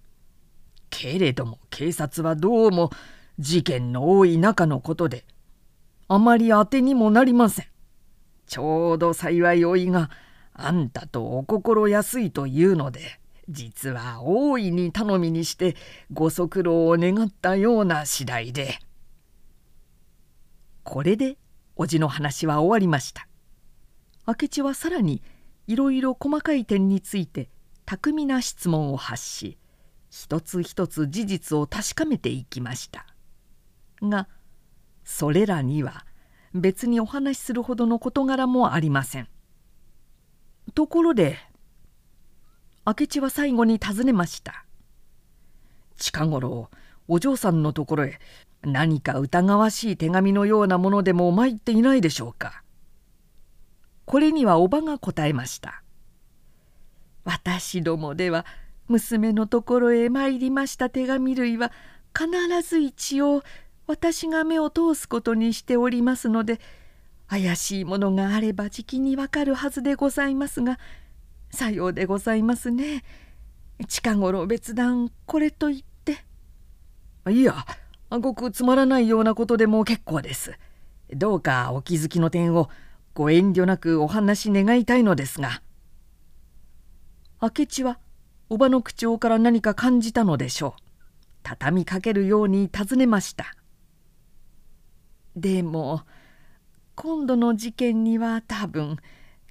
[0.89, 2.91] けれども警察はどうも
[3.39, 5.26] 事件の多い中のことで
[6.08, 7.65] あまり当てにもなりません。
[8.47, 10.10] ちょうど幸いおいが
[10.54, 13.19] あんたとお心安いというので
[13.50, 15.76] 実は大いに頼みにして
[16.12, 18.80] ご足労を願ったような次第で。
[20.84, 21.38] これで
[21.76, 23.28] 叔父の話は終わりました
[24.26, 25.21] 明智はさらに
[25.67, 27.50] いろいろ細かい点について
[27.86, 29.58] 巧みな質問を発し
[30.19, 33.06] 一つ一つ事実を確かめていきました。
[34.01, 34.27] が
[35.03, 36.08] それらには
[36.56, 39.27] 別にお話しするほどの事柄もありません。
[40.73, 41.38] ところで
[42.84, 44.65] 明智は最後に尋ねました。
[45.97, 46.71] 近頃
[47.08, 48.19] お嬢さんのところへ
[48.63, 52.63] 何か疑わしい手紙のようなものでも参っていないでしょうか。
[54.06, 55.84] これにはおばが答えました。
[57.23, 58.47] 私どもでは
[58.88, 61.71] 娘のところへ参りました手紙類は
[62.17, 62.28] 必
[62.67, 63.43] ず一応
[63.86, 66.60] 私が目を通すことにしておりますので
[67.28, 70.80] 怪しいものがあればじきにわかるはずでございますが
[71.52, 73.04] さようでございますね。
[73.88, 76.23] 近頃別段これといって
[77.30, 77.65] いや
[78.10, 80.54] ごくつまらないようなことでも結構です。
[81.12, 82.69] どうかお気づきの点を
[83.13, 85.62] ご遠慮なくお話願いたいのですが。
[87.41, 88.00] 明智は
[88.50, 90.82] おばの口調から何か感じたのでしょう
[91.44, 93.56] 畳みかけるように尋ねました
[95.36, 96.02] でも
[96.96, 98.98] 今度の事件には多分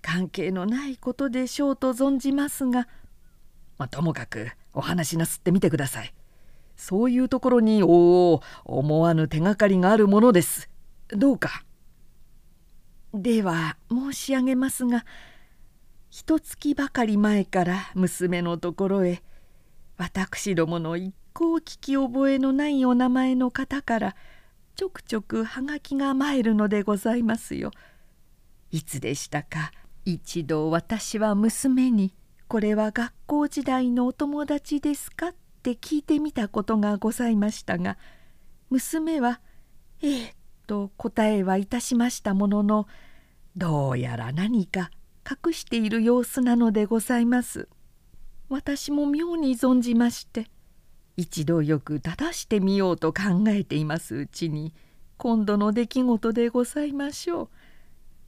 [0.02, 2.88] 関係のないことでしょうと存じますが、
[3.78, 6.14] まあ、ともかくお話しなすってみてください。
[6.76, 7.88] そういうところにお
[8.34, 10.68] お思わぬ手がかりがあるものです。
[11.08, 11.64] どうか。
[13.14, 15.04] では申し上げますが
[16.18, 19.22] 一月ばかり前から娘のところへ
[19.98, 24.16] 私どもの一向聞き覚えのないお名前の方から
[24.76, 27.70] ちょくちょくはがきが参るのでございますよ。
[28.70, 29.72] いつでしたか？
[30.06, 32.14] 一度私は娘に
[32.48, 37.98] 「これは学校時代のお友達ですか?」って聞いてみたことがございましたが
[38.70, 39.42] 娘は
[40.00, 40.34] 「ええ」
[40.66, 42.88] と答えはいたしましたものの
[43.54, 44.90] どうやら何か
[45.28, 47.68] 隠している様子なのでございます。
[48.48, 50.48] 私も妙に存じまして
[51.16, 54.72] 一度よく正してみようと考えていますうちに
[55.16, 57.50] 今度の出来事でございましょ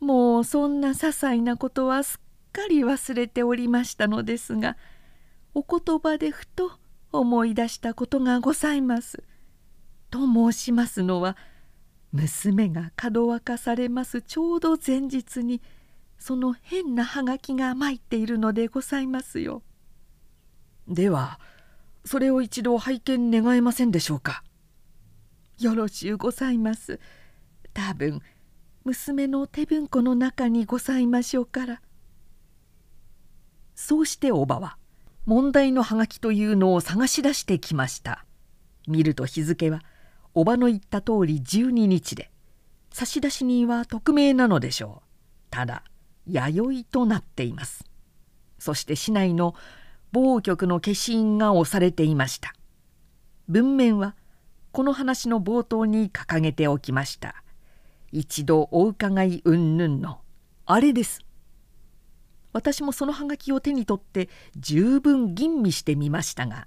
[0.01, 4.77] うもうそんな些細なことはすっかり忘れておりましたのですが
[5.55, 6.73] お言葉でふと
[7.13, 9.23] 思い出したことがございます。
[10.11, 11.37] と申しますのは
[12.13, 15.61] 娘が門沸かされますちょうど前日に
[16.19, 19.63] その変なはがきが参っているのでございますよ。
[20.87, 21.39] では
[22.05, 24.43] それを一度拝見願えませんでしょうか？
[25.59, 27.01] よろしゅうございます。
[27.73, 28.21] 多分
[28.85, 31.83] 娘の手文庫の中にございましょうから。
[33.75, 34.77] そうしておばは
[35.27, 38.25] 問題のハガキというのを探し出してきました。
[38.87, 39.83] 見ると日付は
[40.35, 42.31] おばの言った通り12日で
[42.91, 45.09] 差出人は匿名なのでしょう。
[45.51, 45.85] ただ
[46.29, 47.85] 弥生となっています。
[48.59, 49.55] そして市内の
[50.13, 52.55] 某局の消印が押されていました。
[53.49, 54.15] 文面は
[54.73, 57.43] この話の冒頭に掲げておきました。
[58.13, 60.21] 一度お伺いうんぬんの
[60.67, 61.21] あれです。
[62.53, 66.65] 私もそのハガキを手に取って十分吟味してみましたが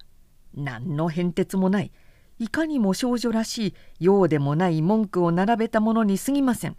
[0.54, 1.92] 何の変哲もない
[2.40, 6.78] いかにも少女らしいようでもない文句を並べたものにすぎません。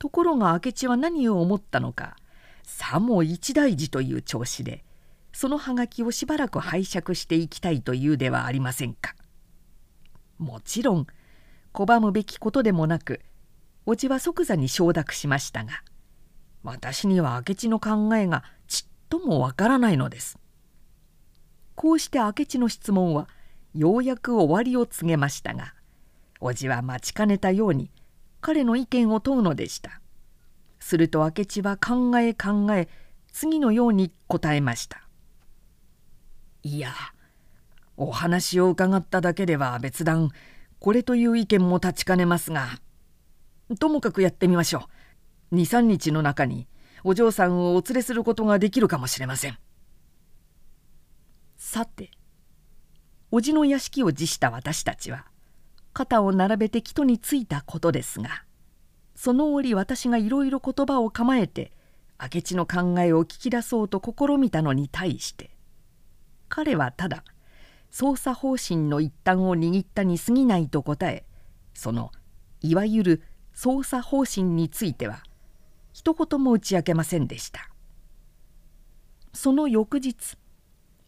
[0.00, 2.16] ところが明智は何を思ったのか
[2.64, 4.82] さも一大事という調子で
[5.30, 9.14] そのハガキをしばらく拝借していきたいというではありませんか。
[10.38, 11.06] もちろん
[11.74, 13.20] 拒むべきことでもなく
[13.84, 15.82] おじは即座に承諾しましたが
[16.62, 20.38] 私には明智の考えがちっともわからないのです。
[21.74, 23.28] こうして明智の質問は
[23.74, 25.74] ようやく終わりを告げましたが
[26.40, 27.90] おじは待ちかねたように
[28.40, 30.00] 彼の意見を問うのでした。
[30.78, 32.88] すると明智は考え考え
[33.32, 35.06] 次のように答えました。
[36.62, 36.92] いや
[37.96, 40.30] お話を伺っただけでは別段
[40.78, 42.68] これという意見も立ちかねますが
[43.78, 44.88] ともかくやってみましょ
[45.52, 46.66] う23日の中に
[47.04, 49.58] お嬢さんをお連れすることができるかもしれません
[51.56, 52.10] さて
[53.30, 55.26] 叔父の屋敷を辞した私たちは
[56.00, 58.44] 肩を並べて木戸についたことですが
[59.14, 61.72] その折私がいろいろ言葉を構えて
[62.18, 65.50] 明智の考えを聞き出そうと試みたのに対して
[66.48, 67.22] 彼はただ
[67.92, 71.24] 捜査方針の一端を握ったに過ぎないと答え
[71.74, 72.12] その
[72.62, 73.22] いわゆる
[73.54, 75.22] 捜査方針については
[75.92, 77.68] 一言も打ち明けませんでした。
[79.34, 80.38] その翌日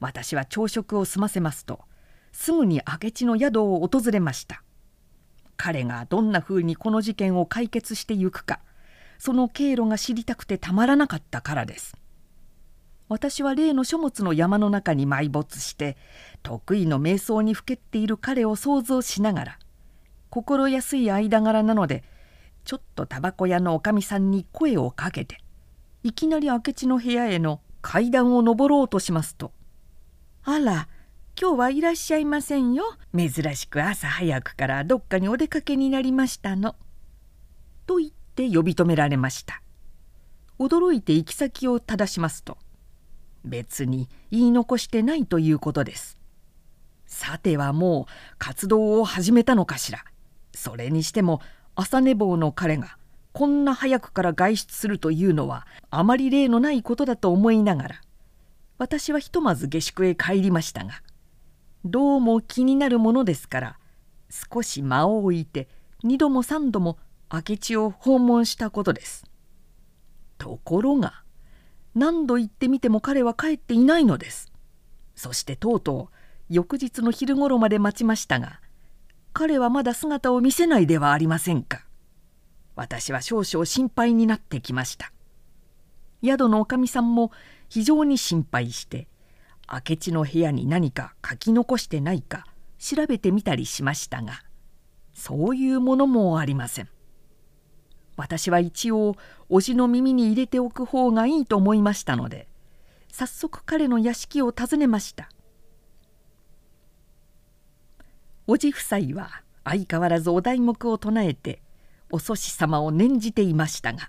[0.01, 1.81] 私は朝食を済ませますと
[2.33, 4.63] すぐに明智の宿を訪れました。
[5.57, 8.61] 彼がどんなふうにこの事件を解決してゆくか。
[9.19, 11.95] その経路が知りたくてたまらなかったからです。
[13.13, 15.99] 私は例の書物の山の中に埋没して
[16.43, 19.59] 得意の瞑想にふけっている彼を想像しながら
[20.31, 22.05] 心安い間柄なので
[22.65, 25.39] ちょっとタバコ屋のおかみさんに声をかけて
[26.03, 29.53] いきなり明智の部屋への階段を上ろうとしますと
[30.43, 30.89] 「あら
[31.41, 32.85] 今日はいらっしゃいませんよ。
[33.17, 36.77] 珍しく朝早くからどっかにお出かけになりましたの」
[37.87, 39.63] と言って呼び止められました。
[40.59, 42.59] 驚いて行き先を正しますと
[43.45, 46.19] 「別に言い残してないということです。
[47.07, 50.05] さてはもう活動を始めたのかしら。
[50.55, 51.41] それにしても
[51.75, 52.99] 朝寝坊の彼が
[53.33, 58.01] こんな早くから外出するというのはあまり例のないことだと思いながら。
[58.79, 61.03] 私はひとまず下宿へ帰りましたが
[61.85, 63.79] どうも気になるものですから
[64.31, 65.69] 少し間を置いて
[66.05, 66.99] 2度も3度も
[67.33, 69.25] 明智を訪問したことです。
[70.39, 71.23] ところが
[71.95, 74.53] 何度行ってみても彼は帰っていないのです。
[75.17, 78.61] そしてとうとう翌日の昼頃まで待ちましたが
[79.33, 81.85] 彼はまだ姿を見せないではありませんか。
[82.75, 85.13] 私は少々心配になってきました
[86.25, 87.33] 宿のおかみさんも
[87.69, 89.09] 非常に心配して
[89.71, 92.47] 明智の部屋に何か書き残してないか
[92.79, 94.43] 調べてみたりしましたが
[95.15, 96.89] そういうものもありません。
[98.17, 99.17] 私は一応
[99.49, 102.47] 叔父の耳に入れておく方がいいと思いましたので
[103.11, 105.29] 早速彼の屋敷を訪ねました。
[108.47, 111.63] 叔父夫妻は相変わらずお題目を唱えて
[112.11, 114.09] お祖師様を念じていましたが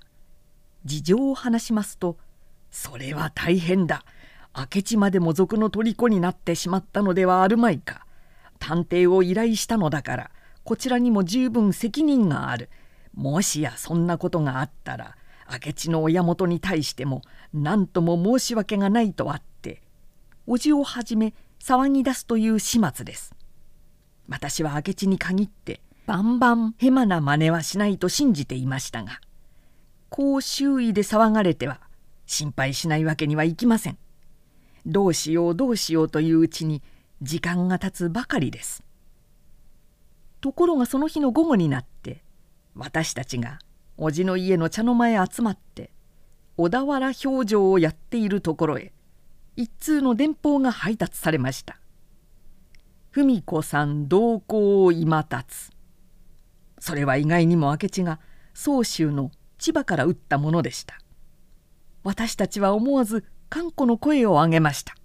[0.83, 2.17] 事情を話しますと
[2.71, 4.03] 「それは大変だ。
[4.55, 8.05] 明智までも賊の虜になってしまったのではあるまいか。
[8.59, 10.31] 探偵を依頼したのだから
[10.63, 12.69] こちらにも十分責任がある。
[13.13, 15.15] もしやそんなことがあったら
[15.49, 17.21] 明智の親元に対しても
[17.53, 19.81] 何とも申し訳がないとあって
[20.47, 23.35] 叔父をはじめ騒ぎ出すという始末です。
[24.27, 29.19] 私は明智に限ってバンバンヘマな真似はしないと信じていましたが
[30.09, 31.81] こう周囲で騒がれては
[32.25, 33.97] 心配しないわけにはいきません。
[34.85, 36.81] どうしようどうしようといううちに
[37.21, 38.83] 時間が経つばかりです。
[40.41, 42.21] ところがその日の午後になって
[42.75, 43.59] 私たちが
[43.97, 45.91] 叔父の家の茶の間へ集まって
[46.57, 48.91] 小田原表情をやっているところへ
[49.55, 51.79] 一通の電報が配達されました
[53.11, 55.71] 「文子さん同行を今立つ」
[56.79, 58.19] それは意外にも明智が
[58.53, 60.99] 宗州の千葉から撃ったものでした。
[62.03, 63.23] 私たちは思わず
[63.53, 64.95] 看護の声を上げました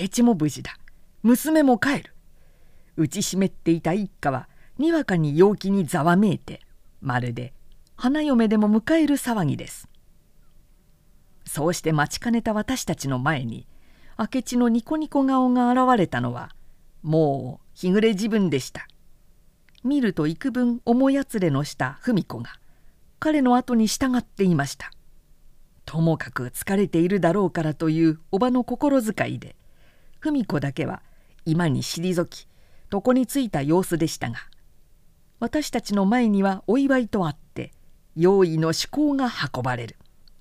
[0.00, 0.78] 明智も無事だ
[1.24, 2.14] 娘も帰る
[2.96, 4.48] 打ち湿っていた一家は
[4.78, 6.60] にわかに陽気にざわめいて
[7.00, 7.52] まるで
[7.96, 9.88] 花嫁でも迎える騒ぎです
[11.44, 13.66] そうして待ちかねた私たちの前に
[14.16, 16.54] 明智のニコニコ顔が現れたのは
[17.02, 18.86] もう日暮れ自分でした
[19.82, 22.60] 見ると幾分思いやつれのした文子が
[23.18, 24.92] 彼の後に従っていました
[25.86, 29.56] ともかく疲れているだろうからというおばの心遣いで
[30.20, 31.02] 文子だけは
[31.46, 32.46] 今に退き
[32.92, 34.36] 床についた様子でしたが
[35.38, 37.72] 私たちの前にはお祝いとあって
[38.16, 39.96] 用意の趣向が運ばれる。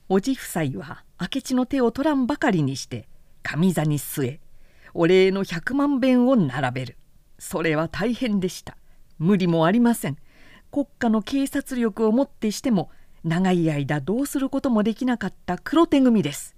[0.07, 3.09] おじ夫妻は明智の手を取らんばかりにして
[3.43, 4.39] 上座に据え
[4.93, 6.97] お礼の百万遍を並べる。
[7.37, 8.77] それは大変でした。
[9.19, 10.17] 無理もありません。
[10.71, 12.89] 国家の警察力をもってしても
[13.25, 16.55] 長い間どうすることもできなかった黒手組です。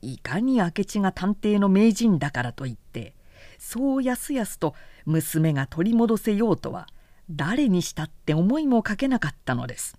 [0.00, 3.14] いかに明智が探偵の名人だからといって
[3.58, 6.86] そうやすやすと娘が取り戻せようとは
[7.28, 9.98] 誰にしたって思いもかけなかったのです。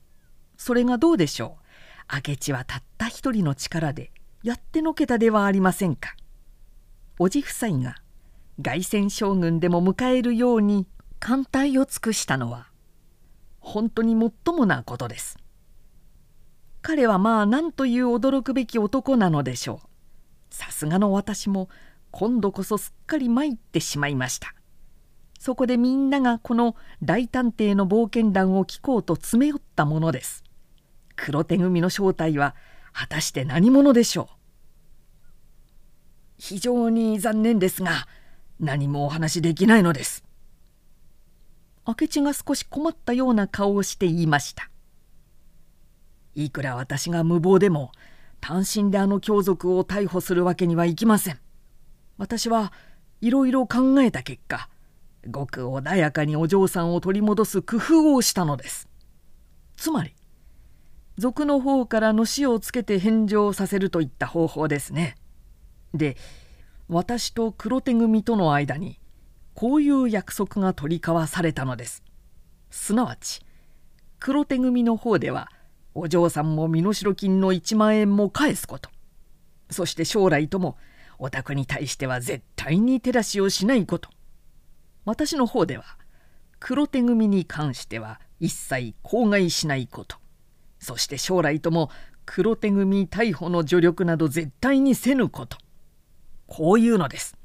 [0.57, 1.59] それがどうでしょ
[2.11, 2.29] う？
[2.29, 4.11] 明智はたった一人の力で
[4.41, 6.15] やってのけたではありませんか？
[7.19, 7.95] おじ夫妻が
[8.59, 10.87] 凱旋将軍でも迎えるように
[11.19, 12.69] 艦隊を尽くしたのは
[13.59, 15.37] 本当にもっともなことです。
[16.87, 20.55] 彼はまあ何という驚くべき男なのでしょう。
[20.55, 21.67] さすがの私も
[22.11, 24.55] 今度こそすっかり参ってしまいました。
[25.37, 30.45] そこでみんながこの大探偵の冒険談を聞こうと詰め寄ったものです。
[31.17, 32.55] 黒手組の正体は
[32.93, 34.35] 果たして何者でしょう。
[36.37, 38.07] 非常に残念ですが
[38.61, 40.23] 何もお話しできないのです。
[41.85, 44.69] 明智が少し困ったような顔をして言いました。
[46.43, 47.91] いくら私が無謀でも
[48.39, 51.39] 単身であの凶賊を逮捕するわけにはいきません。
[52.17, 52.71] 私は
[53.21, 54.69] いろいろ考えた結果
[55.27, 58.87] ごく穏やかにお嬢さんを取り戻す工夫をしたのです。
[59.75, 60.13] つまり
[61.17, 65.15] 賊の方からの死をつけて返上させるといった方法ですね。
[65.95, 66.17] で
[66.87, 68.99] 私と黒手組との間に
[69.55, 72.03] こういう約束が取り交わされたのです。
[72.69, 73.41] すなわち
[74.19, 75.49] 黒手組の方では
[75.99, 78.91] お嬢さんも身代金の1万円も返すこと。
[79.71, 80.77] そして将来とも
[81.17, 84.11] お宅に対しては絶対に手出しをしないこと。
[85.05, 85.83] 私の方では
[86.59, 90.17] 黒手組に関しては一切口外しないこと。
[90.77, 91.89] そして将来とも
[92.27, 95.57] 黒手組逮捕の助力など絶対にせぬこと。
[96.45, 97.35] こういうのです。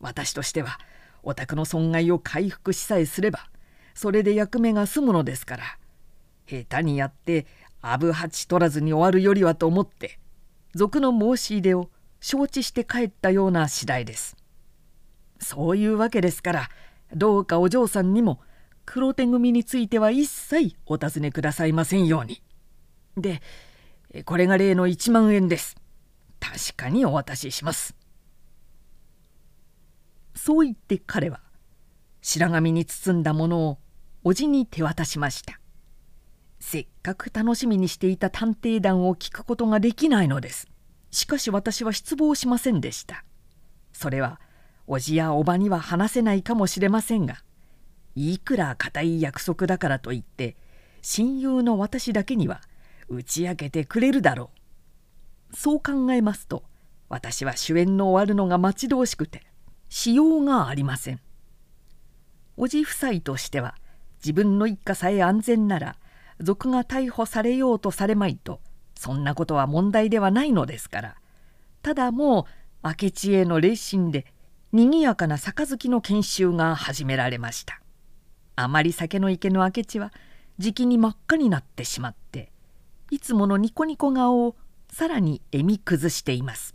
[0.00, 0.78] 私としては
[1.22, 3.48] お宅の損害を回復しさえすれば
[3.94, 5.78] それで役目が済むのですから
[6.50, 7.46] 下手にやって
[7.82, 10.18] アブハチ取らずに終わるよりはと思って
[10.74, 14.36] 賊の申し入れを承知して帰ったような次第です。
[15.38, 16.68] そういうわけですから
[17.14, 18.40] どうかお嬢さんにも
[18.84, 22.42] 黒手組については一切お尋ねくださいませんように。
[23.16, 23.40] で
[24.24, 25.76] これが例の1万円です。
[26.38, 27.94] 確かにお渡しします。
[30.34, 31.40] そう言って彼は
[32.22, 33.78] 白紙に包んだものを
[34.24, 35.60] 叔父に手渡しました
[36.60, 40.68] せっかく楽しみにしていた探偵団を聞くことができないのです。
[41.10, 43.24] しかし私は失望しませんでした。
[43.92, 44.40] それは
[44.86, 47.42] 叔父や叔母には話せないかもしれませんが
[48.14, 50.56] いくら固い約束だからといって
[51.02, 52.60] 親友の私だけには
[53.08, 54.50] 打ち明けてくれるだろ
[55.52, 55.56] う。
[55.56, 56.62] そう考えますと
[57.08, 59.42] 私は主演の終わるのが待ち遠しくて
[59.88, 61.20] しようがありません。
[62.56, 63.74] 叔父夫妻としては
[64.22, 65.96] 自分の一家さえ安全なら
[66.40, 68.60] 賊が逮捕されようとされまいと
[68.94, 71.16] そんなことは問題ではないのですから。
[71.82, 72.46] ただも
[72.84, 74.26] う明智への霊心で
[74.72, 77.80] にぎやかな杯の研修が始められました。
[78.56, 80.12] あまり酒の池の明智は
[80.58, 82.52] じきに真っ赤になってしまって
[83.10, 84.54] いつものニコニコ顔を
[84.92, 86.74] さらに笑み崩しています。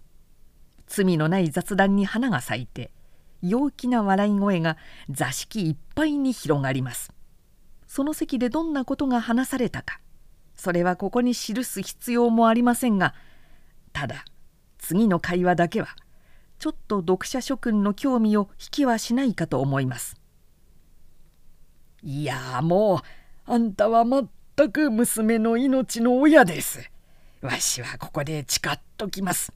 [0.87, 2.91] 罪のない雑談に花が咲いて
[3.41, 4.77] 陽気な笑い声が
[5.09, 7.14] 座敷いっぱいに広がります。
[7.95, 10.01] その席でどんなことが話されたか
[10.53, 13.15] それはここに記す必要もありませんが
[13.93, 14.25] ただ
[14.77, 15.87] 次の会話だけは
[16.59, 20.19] ちょっと読者諸君の興味を引きはしないかと思います。
[22.03, 22.97] いやも
[23.47, 26.91] うあんたは全く娘の命の親です。
[27.39, 29.53] わしはここで誓っときます。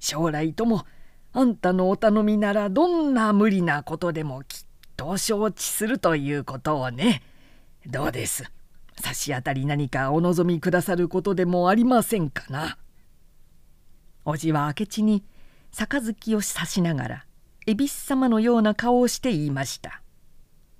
[0.00, 0.84] 将来とも
[1.32, 4.64] あんたのお頼みならどんな無理なことでもきっ
[4.96, 7.22] と承知するということをね。
[7.88, 8.44] どうです？
[9.00, 12.76] 差し当たり何かお望みくださることでもありませんかな？
[14.26, 15.24] おじは明智に
[15.72, 17.24] 杯を差しながら
[17.66, 20.02] 恵比寿様のような顔をして言いました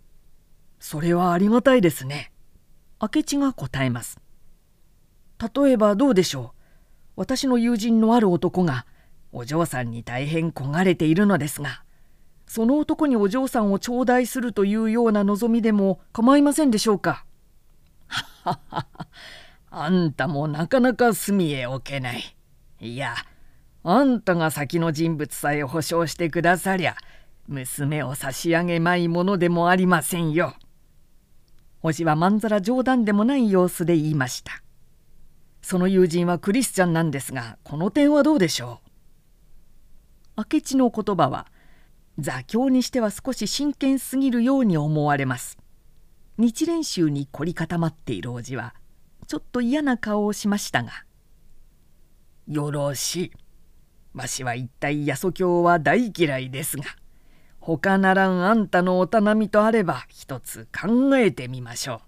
[0.80, 2.30] 「それはありがたいですね」
[3.00, 4.18] 明智が答えます。
[5.54, 6.60] 例えばどうでしょう？
[7.16, 8.84] 私の友人のある男が
[9.32, 11.82] お嬢さんに大変焦がれているのですが。
[12.48, 17.24] その男にお嬢さんを頂戴するというような望みでも構いませんでしょうか？
[18.08, 18.86] ははは
[19.70, 22.36] あんたもなかなか隅へ置けない。
[22.80, 23.14] いや
[23.84, 26.96] あんたが先の人物さえ保証してくださりゃ
[27.46, 30.54] 娘を差し上げまいものでもありませんよ。
[31.82, 34.62] おじはまんざら冗談でもない様子で言いました。
[35.60, 38.80] その友人はクリスチャンなんですがこの点はどうでしょ
[40.38, 40.44] う？
[40.54, 41.46] 明智の言葉は
[42.18, 45.56] 座興にしては少し真剣すぎるように思われます。
[46.36, 48.74] 日蓮宗に凝り固まっているおじは
[49.26, 50.90] ちょっと嫌な顔をしましたが
[52.46, 53.32] 「よろしい。
[54.14, 56.84] わしは一体八十教は大嫌いですが
[57.60, 62.00] 他ならんあんたのお頼みとあれば一つ考えてみましょ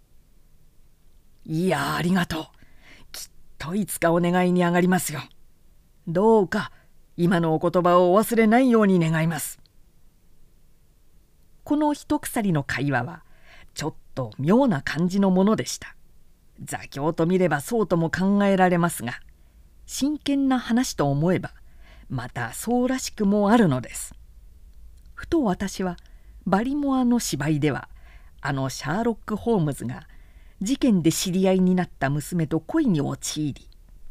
[1.46, 1.52] う。
[1.52, 2.44] いやありがとう。
[3.12, 5.20] きっといつかお願いに上がりますよ。
[6.08, 6.72] どうか
[7.16, 9.59] 今のお言葉をお忘れないように願います。
[11.70, 13.22] この一鎖の会話は
[13.74, 15.94] ちょっと妙な感じのものでした。
[16.64, 19.20] 座興と見ればそうとも考えられますが
[19.86, 21.52] 真剣な話と思えば
[22.08, 24.16] またそうらしくもあるのです
[25.14, 25.96] ふと私は
[26.44, 27.88] バリモアの芝居では
[28.40, 30.08] あのシャーロック・ホームズが
[30.60, 33.68] 事件で知り合いになった娘と恋に陥り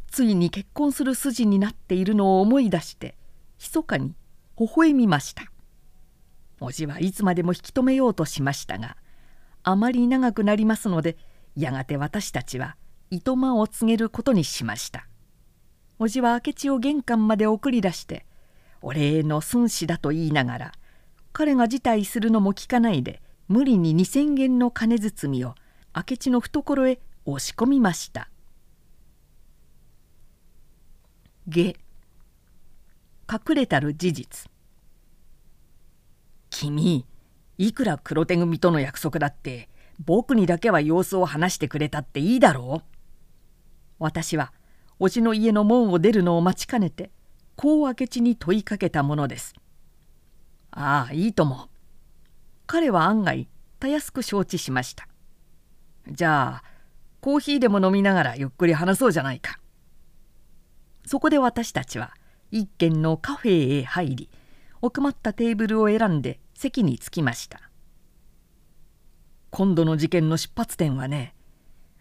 [0.09, 3.15] ついに結婚する筋になっているのを思い出して
[3.59, 4.13] 密かに
[4.57, 5.43] 微笑みました
[6.59, 8.97] 叔父はいつまでも引き止めようとしましたが
[9.63, 11.17] あまり長くなりますので
[11.55, 12.75] やがて私たちは
[13.09, 15.07] いとまを告げることにしました。
[15.99, 18.25] 叔父は明智を玄関まで送り出して
[18.81, 20.71] お礼の孫子だと言いながら
[21.33, 25.55] 彼が辞退するのも聞かないで無理に2,000元の金包みを
[25.95, 28.29] 明智の懐へ押し込みました。
[31.47, 31.75] 下
[33.31, 34.48] 隠れたる事実。
[36.49, 37.05] 君
[37.57, 39.69] いくら黒手組との約束だって
[40.03, 42.89] 僕にだけは様子を話してくれたっていいだろう？
[43.99, 44.53] 私は
[44.99, 47.11] 叔父の家の門を出るのを待ちかねて
[47.55, 49.53] こう明智に問いかけたものです。
[50.71, 51.69] ああいいとも。
[52.65, 55.07] 彼は案外たやすく承知しました。
[56.09, 56.63] じゃあ
[57.19, 59.59] コーヒーでも飲みながらゆっくり話そうじゃないか。
[61.05, 62.13] そこで私たちは
[62.51, 64.29] 一軒のカフェへ入り
[64.81, 67.59] 奥まったテーブルを選んで席に着きました。
[69.51, 71.33] 今度の事件の出発点はね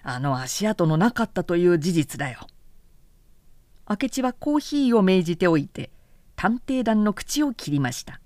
[0.02, 2.46] あの足跡のなかったという事実だよ。
[3.88, 5.90] 明智はコーヒーを命じておいて
[6.36, 8.20] 探偵団の口を切りました。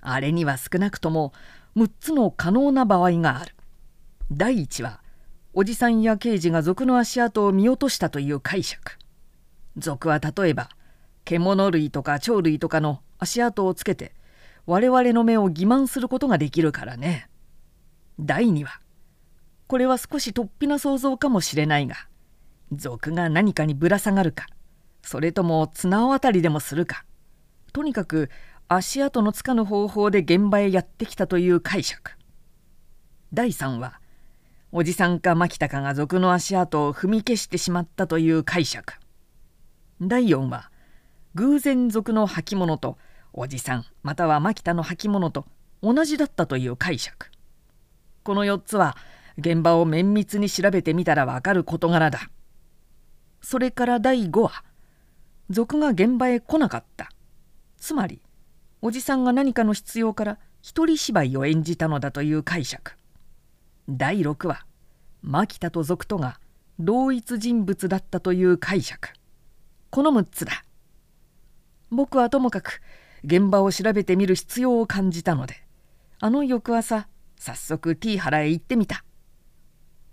[0.00, 1.32] あれには少なくとも
[1.76, 3.54] 6つの可能な場合がある。
[4.30, 5.00] 第一は
[5.54, 8.98] おじさんや刑事が賊の足跡を見落としたという解釈。
[9.76, 10.68] 賊は例えば
[11.24, 14.12] 獣類とか鳥類とかの足跡をつけて
[14.66, 17.28] 我々の目を欺瞞することができるからね。
[18.18, 18.80] 第2は
[19.66, 21.96] これは少し突飛な想像かもしれないが
[22.72, 24.46] 賊が何かにぶら下がるか
[25.02, 27.04] それとも綱渡りでもするか
[27.72, 28.30] とにかく
[28.68, 32.12] 足跡のつかぬ方法で現場へやってきたという解釈。
[33.32, 34.00] 第3は
[34.72, 38.94] おじさんか牧田かが賊の足跡を踏み消してしまったという解釈。
[40.00, 40.70] 第4は
[41.36, 42.96] 偶然族の履物と
[43.32, 45.46] おじさんまたは牧田の履物と
[45.82, 47.28] 同じだったという解釈。
[48.22, 48.96] この4つは
[49.36, 52.30] 現場を綿密に調べてみたらわかる事柄だ。
[53.42, 54.64] それから第5は
[55.50, 57.10] 族が現場へ来なかった。
[57.78, 58.22] つまり
[58.80, 62.92] おじさんが何かの必要から一人芝居を演じたのだという解釈。
[63.88, 64.64] 第6は
[65.22, 66.38] 牧田と族とが
[66.78, 69.08] 同一人物だったという解釈。
[69.90, 70.63] この6つだ。
[71.94, 72.80] 僕はともかく
[73.24, 75.62] 現場を調べてみる必要を感じたので
[76.20, 79.04] あの翌朝早速 T 原へ行ってみた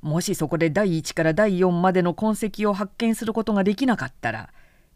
[0.02, 4.50] もしそこで第1から第4までの痕跡を発見することができなかったら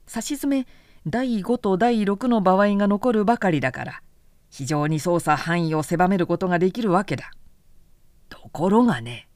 [0.08, 0.66] さしずめ
[1.08, 4.02] 第5と第6の場合が残るばかりだから
[4.50, 7.32] 非常に捜査範囲を狭めることができるわけだ。
[8.30, 9.28] ところがね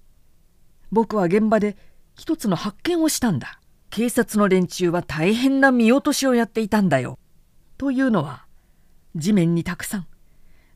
[0.92, 1.78] 僕は現場で
[2.16, 3.60] 一つの発見をしたんだ。
[3.90, 7.20] 警察の連中は大変な見落としをやっていたんだよ。
[7.80, 8.46] というのは
[9.16, 10.08] 地面にたくさん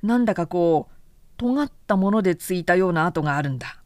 [0.01, 0.93] なんだかこう
[1.35, 3.83] 尖ったものでついたような跡があるんだ。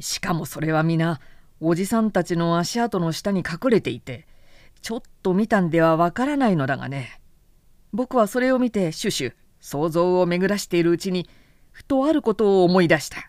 [0.00, 1.20] しかもそれは皆
[1.60, 4.26] おじさんたちの足跡の下に隠れていて
[4.80, 7.20] ちょっと見たんではわからないのだがね。
[7.92, 11.28] 僕はそれを見てシュシュ想像を巡らしているうちに
[11.70, 13.28] ふとあることを思い出した。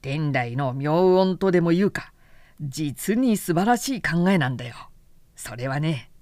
[0.00, 2.12] 天来の妙音とでも言うか
[2.60, 4.76] 実に素晴らしい考えなんだよ。
[5.34, 6.12] それはね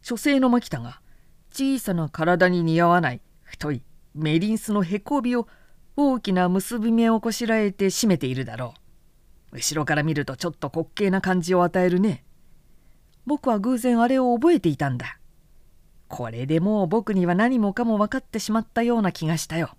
[0.00, 1.01] 書生の牧田が
[1.52, 3.82] 小さな体に似合わない太い
[4.14, 5.46] メリンスのへこびを
[5.96, 8.74] 大きな結び目をこしらえて締めているだろ
[9.52, 12.24] う後ろから見るとちょっと滑稽な感じを与えるね
[13.24, 15.18] 僕は偶然あれを覚えていたんだ。
[16.08, 19.76] これでもう僕には何もかも分かってしまったような気がしたよ。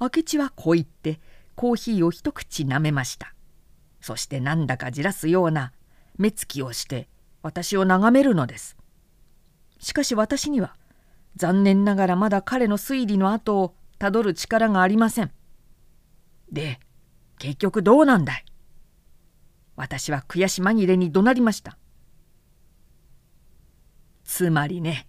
[0.00, 1.20] 明智はこう言って
[1.56, 3.34] コーヒーを一口舐めました。
[4.00, 5.72] そしてなんだかじらすような
[6.16, 7.08] 目つきをして
[7.42, 8.77] 私を眺めるのです。
[9.78, 10.76] しかし私には
[11.36, 15.30] 残念ながらまだ彼の推理の後をたどる力がありません。
[16.50, 16.80] で
[17.38, 18.44] 結局どうなんだい？
[19.76, 21.78] 私は悔し紛れに怒鳴りました。
[24.24, 25.06] つまりね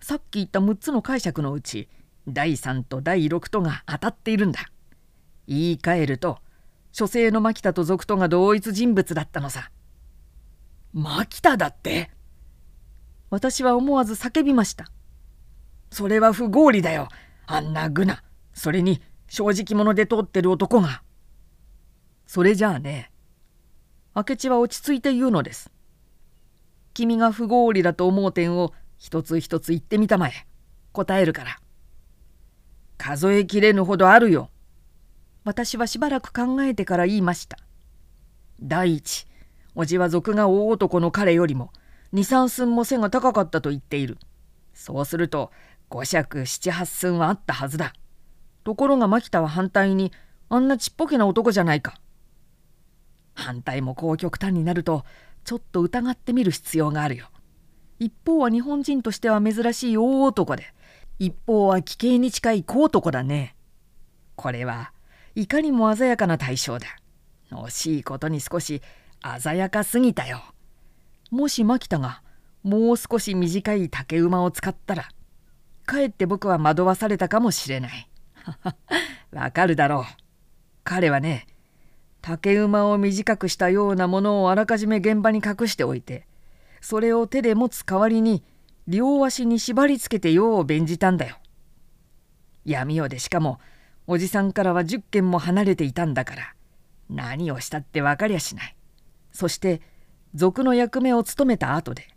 [0.00, 1.88] さっき言った6つの解釈のうち
[2.26, 4.70] 第3と第6とが当たっているんだ。
[5.46, 6.38] 言い換えると
[6.90, 9.70] 書生の牧田と賊とが同一人物だったのさ。
[10.92, 12.10] 牧田だって？
[13.30, 14.86] 私は思わず叫びました。
[15.90, 17.08] それは不合理だよ。
[17.46, 18.22] あんなグナ。
[18.54, 21.02] それに正直者で通ってる男が。
[22.26, 23.10] それじゃあね
[24.14, 25.70] 明智は落ち着いて言うのです。
[26.94, 30.46] 君が不合理だと思う点を一つ一つ言ってみたまえ。
[30.92, 31.58] 答えるから。
[32.96, 34.50] 数えきれぬほどあるよ。
[35.44, 37.58] 私はしばらく考えてから言いました。
[38.60, 39.26] 第一、
[39.74, 41.70] おじは族が大男の彼よりも
[42.12, 44.18] 二三寸も背が高かったと言っている。
[44.74, 45.50] そうすると
[45.88, 47.92] 五尺七八寸はあったはずだ。
[48.64, 50.12] ところが牧田は反対に
[50.48, 52.00] あんなちっぽけな男じゃないか。
[53.34, 55.04] 反対もこう極端になると
[55.44, 57.28] ちょっと疑ってみる必要があるよ。
[57.98, 60.74] 一方は日本人としては珍しい大男で
[61.18, 63.56] 一方は奇形に近い小男だね。
[64.34, 64.92] これは
[65.34, 66.86] いかにも鮮やかな対象だ。
[67.50, 68.82] 惜しいことに少し
[69.40, 70.42] 鮮やかすぎたよ。
[71.30, 72.22] もし牧田が
[72.62, 75.08] もう少し短い竹馬を使ったら
[75.86, 78.08] かえって僕は惑わされたかもしれない。
[79.32, 80.04] わかるだろう。
[80.84, 81.46] 彼はね
[82.22, 86.26] 竹馬を短くしたようなものをあらかじめ現場に隠しておいて
[86.80, 88.42] それを手で持つ代わりに
[88.88, 91.36] 両足に縛りつけて用を弁じたんだよ。
[92.64, 93.60] 闇夜でしかも
[94.08, 96.54] おじさんからは10軒も離れていたんだから
[97.08, 98.76] 何をしたって分かりゃしない。
[99.32, 99.80] そして
[100.36, 102.08] 賊の役目を務めた後で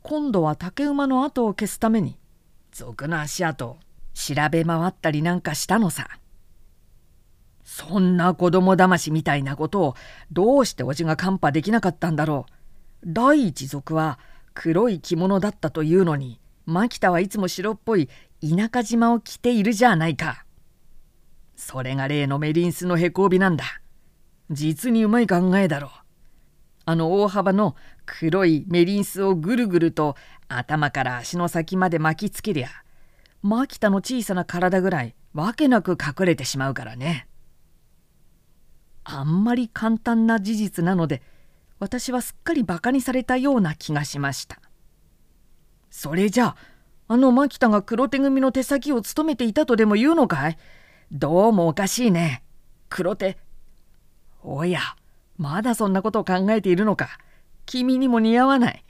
[0.00, 2.18] 今度は竹馬の跡を消すために
[2.72, 3.78] 賊の足跡を
[4.14, 6.08] 調べ回ったりなんかしたのさ。
[7.62, 9.94] そんな子供騙しみたいなことを
[10.30, 12.52] どうしておじがカンパできなかったんだろう。
[13.06, 14.18] 第一族は
[14.54, 18.08] 黒い着物だったというのに牧田はいつも白っぽい
[18.40, 20.46] 田舎島を着ているじゃないか。
[21.54, 23.64] それが例のメリンスのへこびなんだ。
[24.50, 26.01] 実にうまい考えだろう。
[26.92, 27.74] あの大幅の
[28.04, 30.14] 黒いメリンスをぐるぐると
[30.48, 32.68] 頭から足の先まで巻きつけりゃ
[33.40, 37.26] 牧田の小さな体ぐらいわけなく隠れてしまうからね。
[39.04, 41.22] あんまり簡単な事実なので
[41.80, 44.60] 私はすっかりバカにされたような気がしました。
[45.90, 46.56] それじゃあ
[47.08, 50.58] あの牧田が黒手組の手先を務めていたとでも言うのかい？
[51.10, 52.44] どうもおかしいね。
[52.90, 53.38] 黒手。
[54.42, 54.80] おや、
[55.42, 57.18] まだそんなことを考えているのか。
[57.66, 58.84] 君にも似合わない。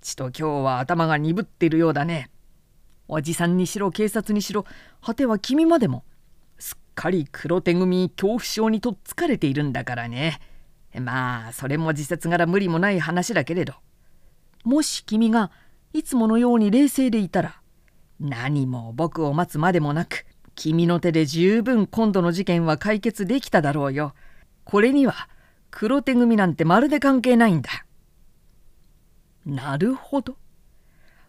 [0.00, 2.30] ちと今日は頭が鈍ってるようだね。
[3.08, 4.64] おじさんにしろ警察にしろ、
[5.02, 6.04] 果ては君までも。
[6.58, 10.40] すっかり黒手組恐怖症にとっつかれているんだからね。
[10.98, 13.74] まあ、それも自説柄無理もない話だけれど。
[14.64, 15.50] もし君が
[15.92, 17.60] いつものように冷静でいたら、
[18.18, 24.14] 何も僕を待つまでもなく、君の手で十分今度の事件は解決できただろうよ。
[24.64, 25.28] これには
[25.70, 27.70] 黒手組なんてまるで関係ないんだ。
[29.44, 30.36] なるほど。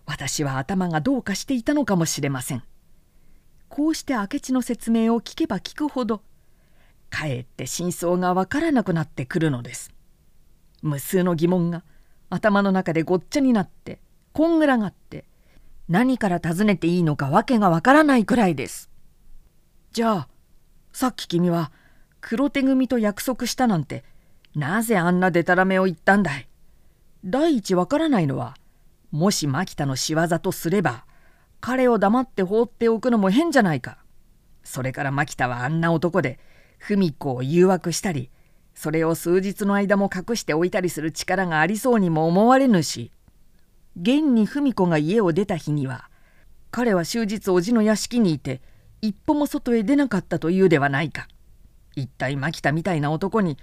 [0.06, 2.64] 私は頭がどうかしていたのかもしれません。
[3.68, 6.24] こうして明智の説明を聞けば聞くほど
[7.10, 9.92] かえって真相がわからなくなってくるのです。
[10.82, 11.84] 無数の疑問が
[12.30, 14.00] 頭の中でごっちゃになって
[14.34, 15.26] こんぐらがって
[15.88, 18.90] 何から尋ねていいのかわけがわからないくらいです。
[19.92, 20.28] じゃあ
[20.94, 21.72] さっき君は
[22.22, 24.04] 黒手組と約束したなんて
[24.56, 26.48] なぜあんなデタラメを言ったんだい？
[27.24, 28.56] 第一わからないのは
[29.12, 31.06] もし牧田の仕業とすれば
[31.62, 33.98] 彼を黙って放っておくのも変じゃないか。
[34.64, 36.40] それから牧田はあんな男で
[36.78, 38.30] 文子を誘惑したり
[38.76, 43.12] それを数日の間も隠しておいたりする力がありそうにも思われぬし
[44.00, 46.10] 現に文子が家を出た日には
[46.72, 48.62] 彼は終日叔父の屋敷にいて
[49.02, 51.28] 一歩も外へ出なかったというではないか。
[51.96, 53.58] 一体牧田みたいな男に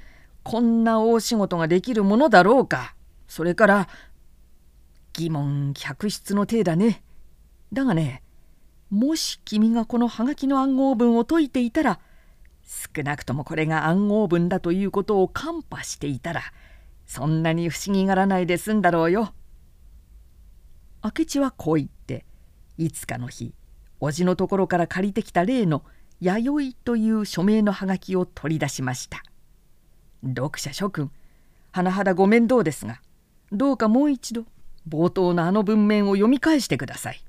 [0.47, 2.95] こんな大仕事ができるものだろうか。
[3.27, 3.89] それから
[5.13, 7.03] 疑問客室の体だね。
[7.73, 8.23] だがね
[8.89, 11.99] もし君がこのハガキの暗号文を解いていたら
[12.63, 16.43] 少なくともこれが暗号文だということを看破していたら
[17.07, 19.35] そんなに不思議がらないで済んだろうよ。
[21.03, 22.25] 明智はこう言って
[22.79, 23.53] いつかの日
[24.01, 25.83] 叔父のところから借りてきた例の
[26.23, 29.25] 「弥生」という署名のハガキを取り出しました。
[30.25, 31.11] 読者諸君
[31.73, 33.01] 甚だご面倒ですが
[33.53, 34.45] どうかもう一度
[34.89, 37.25] 冒頭のあの文面を読み返してください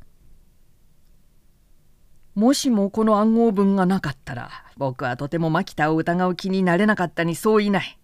[2.36, 7.98] もしもこの暗号文がなかったら僕はとても牧田を疑う気になれなかったにそういない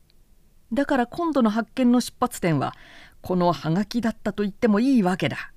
[0.72, 2.74] だから今度の発見の出発点は
[3.22, 5.54] このハガキだったと言ってもいいわけだ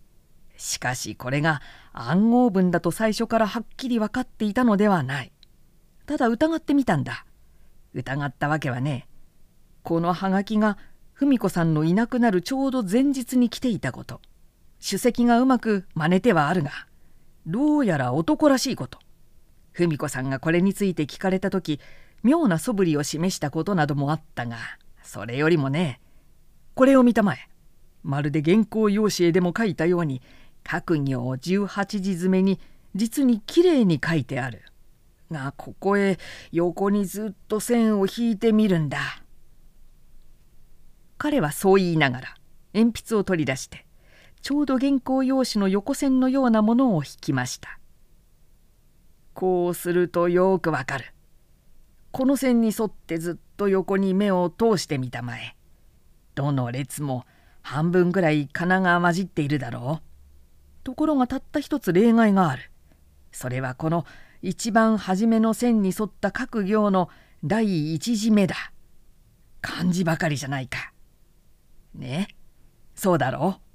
[0.57, 1.61] しかしこれが
[1.93, 5.33] 暗号文だと最初からはっきり分かっていたのではない。
[6.07, 7.25] ただ疑ってみたんだ。
[7.95, 9.09] 疑ったわけはね、
[9.87, 10.79] このハガキが
[11.15, 14.21] 文子さんのいなくなるちょうど前日に来ていたこと。
[14.85, 16.73] 首席がうまく真似てはあるが、
[17.47, 18.99] どうやら男らしいこと。
[19.75, 21.79] 文子さんがこれについて聞かれた時、
[22.25, 24.57] 妙な素振りを示したことなどもあったが、
[25.05, 26.01] それよりもね、
[26.75, 27.49] これを見たまえ。
[28.03, 30.21] まるで原稿用紙へでも書いたように
[30.65, 32.59] 各行18字詰めに
[32.97, 34.63] 実にきれいに書いてある。
[35.31, 36.19] がここへ
[36.51, 39.23] 横にずっと線を引いてみるんだ。
[41.19, 42.35] 彼はそう言いながら
[42.75, 43.87] 鉛筆を取り出して
[44.47, 47.81] ちょうど原稿用紙の横線のようなものを引きました。
[49.35, 51.07] こうするとよくわかる。
[52.13, 55.57] この線に沿ってずっと横に目を通してみたまえ。
[56.37, 57.27] どの列も
[57.61, 60.03] 半分ぐらい金が混じっているだろう。
[60.85, 62.71] ところがたった一つ例外がある。
[63.33, 64.07] それはこの
[64.43, 67.11] 一番初めの線に沿った各行の
[67.43, 68.55] 第一字目だ。
[69.61, 70.86] 漢字ばかりじゃないか。
[71.97, 72.29] ね
[72.95, 73.67] そうだろう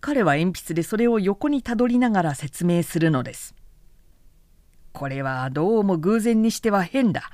[0.00, 3.54] 彼は鉛筆でそれを横にたどりながら説明するのです。
[4.92, 7.30] これはどうも偶然にしては変だ。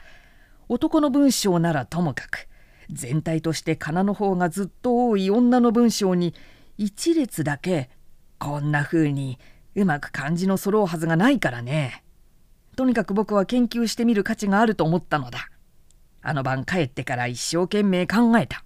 [0.69, 2.49] 男の文章ならともかく
[2.91, 6.35] 全体として仮名の方がずっと多い女の文章に
[6.77, 7.89] 一列だけ
[8.39, 9.39] こんな風に
[9.77, 12.03] うまく漢字の揃うはずがないからね。
[12.75, 15.51] とにかく僕は研究してみる価値があると思ったのだ。
[16.21, 18.66] あの晩帰ってから一生懸命考えた。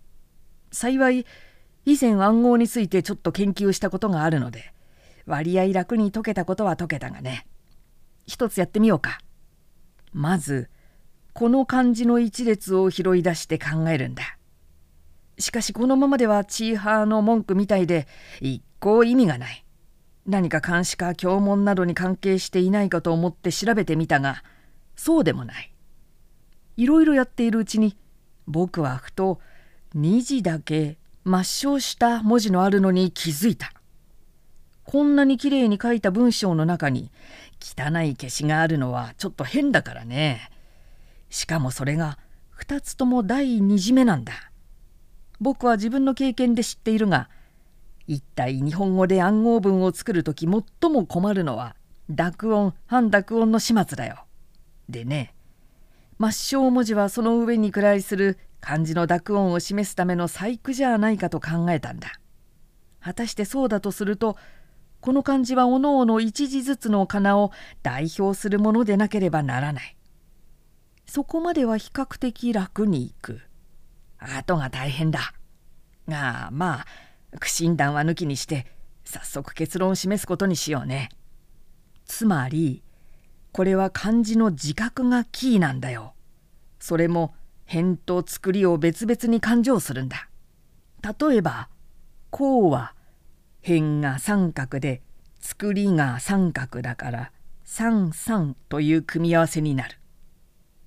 [0.71, 1.27] 幸い
[1.85, 4.73] 以前暗号についてちょっと研究したことがあるので
[5.27, 7.47] 割合楽に解けたことは解けたがね。
[8.27, 9.21] 一つやってみようか。
[10.13, 10.69] まず
[11.33, 14.37] この漢字の一列を拾い出して考えるんだ。
[15.39, 18.07] しかしこのままではチーハーの文句みたいで
[18.41, 19.65] 一向意味がない。
[20.27, 24.45] 何か監視か教文などに関係していないかと思って調べてみたが
[24.97, 25.73] そうでもない。
[26.77, 27.97] いろいろやっているうちに
[28.47, 29.41] 僕はふと
[29.97, 33.73] 2字だけ抹消した文字のあるのに気づいた。
[34.85, 37.11] こんなにきれいに書いた文章の中に
[37.61, 40.51] 汚い消しがあるのはちょっと変だからね。
[41.29, 42.19] しかもそれが
[42.59, 44.33] 2つとも第2次目なんだ。
[45.41, 47.29] 僕は自分の経験で知っているが
[48.07, 50.47] 一体日本語で暗号文を作る時
[50.81, 51.77] 最も困るのは
[52.09, 54.25] 濁音半濁音の始末だよ。
[54.89, 55.35] でね
[56.19, 62.21] 抹消文字はその上に位する漢字の濁音を示すための細工じゃないかと考えたんだ。
[63.01, 64.37] 果たしてそうだとすると
[65.01, 67.53] この漢字はおのおの一字ずつの仮名を
[67.83, 69.97] 代表するものでなければならない。
[71.07, 73.41] そこまでは比較的楽にいく。
[74.19, 75.33] 後が大変だ。
[76.07, 76.87] がまあ
[77.39, 78.67] 苦心談は抜きにして
[79.05, 81.09] 早速結論を示すことにしようね。
[82.05, 82.83] つまり
[83.53, 86.15] これは漢字の自覚がキーなんだよ。
[86.79, 87.35] それも
[87.71, 90.29] 辺と作りを別々に勘定するんだ。
[91.21, 91.69] 例えば
[92.31, 92.97] 「こう」は
[93.63, 95.03] 辺が三角で
[95.39, 99.99] 作りが三角だから三三という組み合わせになる。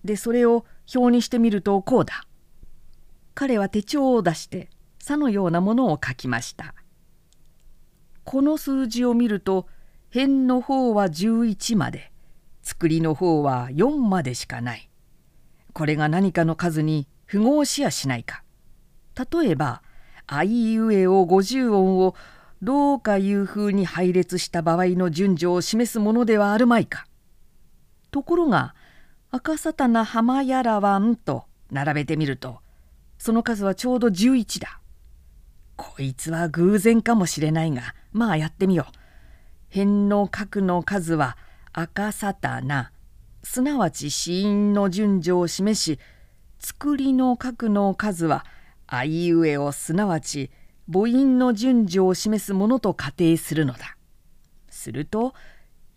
[0.04, 2.28] でそれを表にしてみるとこうだ。
[3.34, 4.70] 彼は手帳を出して
[5.00, 6.76] 「さ」のようなものを書きました。
[8.26, 9.70] この数字を見ると
[10.10, 12.12] 辺の方は11まで
[12.62, 14.90] 作りの方は4までしかない。
[15.74, 18.44] これが何かの数に符合しやしないか。
[19.32, 19.82] 例えば
[20.28, 22.16] 「あいうえお50音を
[22.62, 27.06] どうかいうふうに配列した場合の順序を示すものではあるまいか。
[28.12, 28.76] ところが
[29.32, 32.62] 「赤さたな浜やらわん」と並べてみると
[33.18, 34.80] その数はちょうど11だ。
[35.76, 38.98] こいつは偶然かもしれないがまあやってみよう。
[39.70, 41.36] 辺の角の数は
[41.74, 42.92] 赤さたな
[43.44, 46.00] すなわち死因の順序を示し
[46.60, 48.46] 作りの角の数は
[48.88, 50.50] あいうえをすなわち
[50.91, 53.98] 母音の順序を示すものと仮定するのだ。
[54.70, 55.34] すると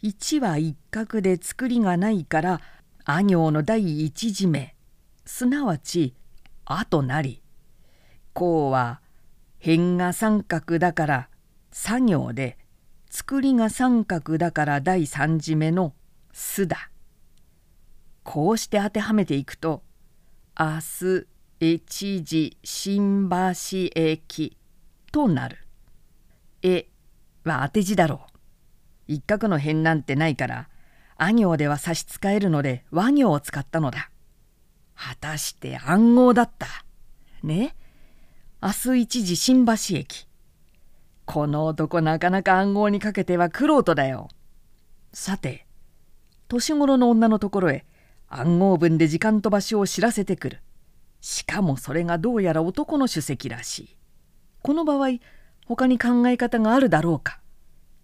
[0.02, 2.60] 1は一角で作りがないから
[3.04, 4.74] あ行の第一次目
[5.24, 6.14] すなわち
[6.66, 7.42] 「あ」となり
[8.32, 9.00] こうは
[9.58, 11.28] 辺が三角だから
[11.72, 12.58] 作業で
[13.10, 15.94] 作りが三角だから第三次目の
[16.32, 16.90] 「す」だ。
[18.26, 19.84] こうして当てはめていくと
[20.58, 21.26] 「明日
[21.60, 24.58] 越時新橋駅」
[25.12, 25.58] となる。
[26.62, 26.88] え
[27.44, 28.38] は当て字だろう。
[29.06, 30.68] 一角の辺なんてないから
[31.16, 34.10] あ行では差し支えるので和行を使ったのだ。
[34.96, 36.66] 果たして暗号だった。
[37.44, 37.76] ね？
[38.60, 40.26] 明日一時新橋駅。
[41.26, 44.28] この男なかなか暗号にかけては苦労とだよ。
[45.12, 45.68] さて、
[46.48, 47.86] 年頃の女のところへ
[48.28, 50.60] 暗号文で時間と場所を知らせてくる。
[51.20, 53.96] しかもそれがどうやら男の主席らしい。
[54.62, 55.18] この場合、
[55.66, 57.40] 他に考え方があるだろうか。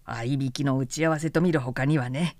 [0.05, 2.37] 合いびきの打ち合わせと見る他にはね。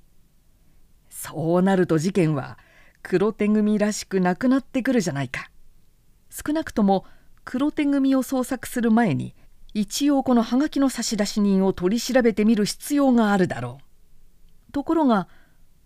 [1.10, 2.58] そうなると事件は
[3.02, 5.50] 黒手組らしくなくなってくるじゃないか。
[6.30, 7.06] 少なくとも
[7.46, 9.36] 黒手組を捜索する前に
[9.74, 13.80] 一応このハガキの差出人を取り調べてみる必要があるだろ
[14.70, 14.72] う。
[14.72, 15.28] ところが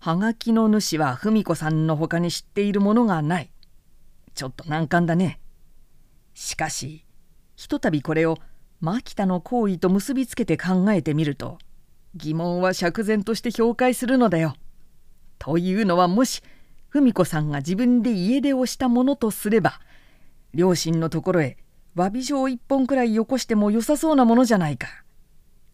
[0.00, 3.50] ハガキの主は文子さんのほかに知っているものがない。
[4.34, 5.40] ちょっと難関だね。
[6.34, 7.04] しかし
[7.56, 8.38] ひとたびこれを
[8.80, 11.58] 牧田の行為と結びつけて考えてみると
[12.14, 14.54] 疑問は釈然として評価するのだよ。
[15.40, 16.42] というのはもし
[16.90, 19.80] 文子さんが自分で家出をしたものとすれば
[20.54, 21.56] 両親のところへ
[21.96, 24.86] 詫び状一本くらいよこしても良さそうなものじゃないか。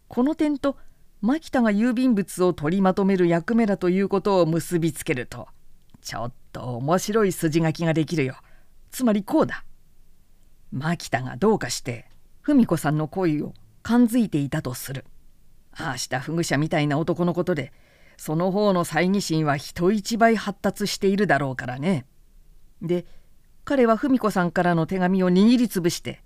[0.08, 0.78] この点と
[1.24, 5.48] 牧田が郵便物を取りまとめる役目だということを結びつけると
[6.02, 8.36] ちょっと面白い筋書きができるよ。
[8.90, 9.64] つまりこうだ。
[10.70, 12.10] 牧田がどうかして
[12.42, 15.06] 文子さんの恋を感づいていたとする。
[15.72, 17.72] ああしたフグ者みたいな男のことで
[18.18, 22.04] その方の猜疑心は人一倍発達しているだろうからね。
[22.82, 23.06] で
[23.64, 26.22] 彼は文子さんからの手紙を握りつぶして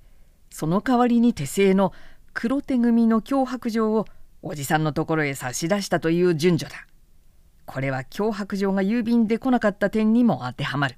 [0.51, 1.93] その代わりに手製の
[2.35, 4.07] 黒手組の脅迫状を
[4.43, 6.87] おじさんのところへ差し出したという順序だ。
[7.67, 10.97] これは脅迫状が郵便で来なかった点にも当てはまる。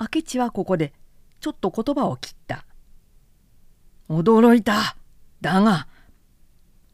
[0.00, 0.92] 明智はここで
[1.40, 2.64] ちょっと言葉を切った。
[4.08, 4.96] 驚いた
[5.40, 5.86] だが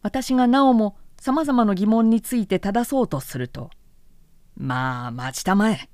[0.02, 3.70] 私がなおもさまざまな疑問について正そうとすると
[4.56, 5.88] 「まあ待ちたまえ」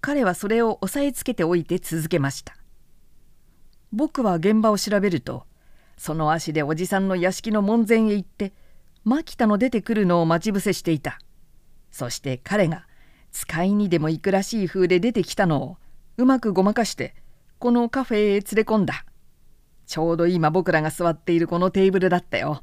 [0.00, 2.56] 彼はそれを押さえつけておいて続けました
[3.92, 5.46] 僕は現場を調べると
[5.98, 8.54] その足でおじさんの屋敷の門前へ行って
[9.04, 11.18] 牧田の出てくるのを待ち伏せしていた
[11.90, 12.86] そして彼が
[13.30, 15.76] 使いにでも行くらしい風で出てきたのを
[16.16, 17.14] うまくごまかして
[17.58, 19.04] このカフェへ連れ込んだ
[19.88, 22.62] ちょうど今僕らが座っているこのテーブルだったよ。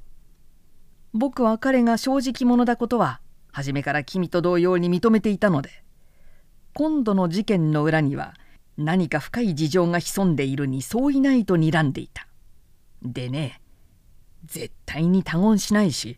[1.11, 3.19] 僕は彼が正直者だことは
[3.51, 5.71] 初めから君と同様に認めていたので
[6.73, 8.36] 今度の事件の裏には
[8.77, 12.27] 何か深い事情が潜んでいるにそういないと睨んでいた。
[13.14, 13.62] でね
[14.45, 16.18] 絶対に他言しないし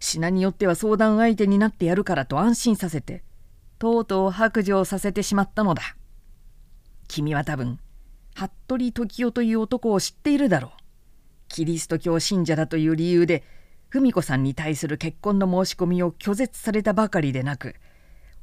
[0.00, 3.22] 品によっては相談相手になってやるからと安心させて
[3.78, 5.82] とうとう白状させてしまったのだ。
[7.06, 7.78] 君は多分
[8.34, 10.72] 服部時代という男を知っているだろう。
[11.48, 13.42] キリスト教信者だという理由で
[13.90, 17.74] 文子さんに対する結婚の申し込みを拒絶されたばかりでなく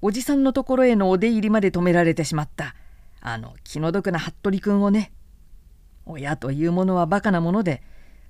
[0.01, 2.75] おじさんのところへのお出入りまで止められてしまった
[3.21, 5.11] あの気の毒な服部君をね
[6.05, 7.81] 親というものはバカなもので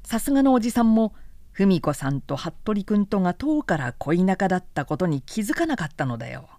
[0.04, 1.14] さすがのおじさんも
[1.52, 6.50] 文子さんと服部君とが遠から恋仲だったことに気づかなかったのだよ。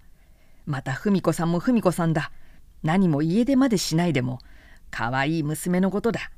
[0.64, 2.32] また文子さんも文子さんだ。
[2.82, 4.38] 何も家出までしないでも
[4.90, 6.30] 可愛い娘のことだ。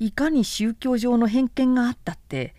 [0.00, 2.56] いかに宗教上の偏見があったって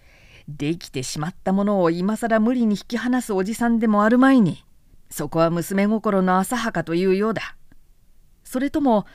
[0.47, 4.63] できてしまったものを今更無理に引き離すおじさんでもあるまいに
[5.09, 7.57] そこは娘心の浅はかというようだ。
[8.45, 9.05] それとも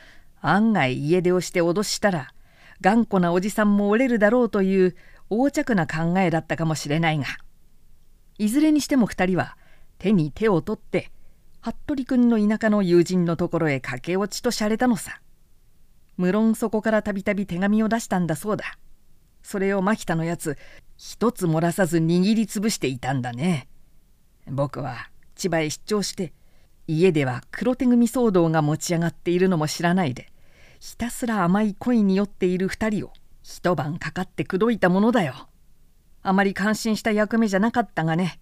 [0.40, 2.34] 案外家出をして脅したら
[2.80, 4.96] 頑固なおじさんも折れるだろうという
[5.30, 7.26] 横着な考えだったかもしれないが
[8.38, 9.56] いずれにしても2人は
[9.98, 11.10] 手に手を取って
[11.60, 15.20] 服部君の田舎の友人のところへ駆け落ちとしゃれたのさ。
[16.16, 18.78] 無論そこからたびたび手紙を出したんだそうだ。
[19.42, 20.56] それを牧田のやつ
[20.96, 23.68] 一つ漏らさず握りつぶしていたんだね。
[24.46, 26.32] 僕は千葉へ出張して
[26.86, 30.30] 家では黒手組騒動が持ち上がっているのも知らないで
[30.80, 33.12] ひたすら甘い恋に酔っている2人を
[33.42, 35.48] 一晩かかって口説いたものだよ。
[36.22, 38.40] あまり感心した役目じゃなかったがね。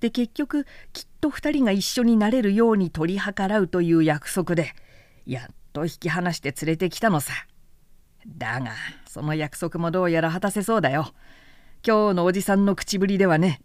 [0.00, 4.72] で結局きっと2人が一緒になれるように取り計らうという約束で
[5.26, 7.32] やっと引き離して連れてきたのさ。
[8.26, 8.72] だが
[9.06, 11.12] その約束もどうやら果たせそうだよ。
[11.86, 13.60] 今日のおじさんの口ぶりではね。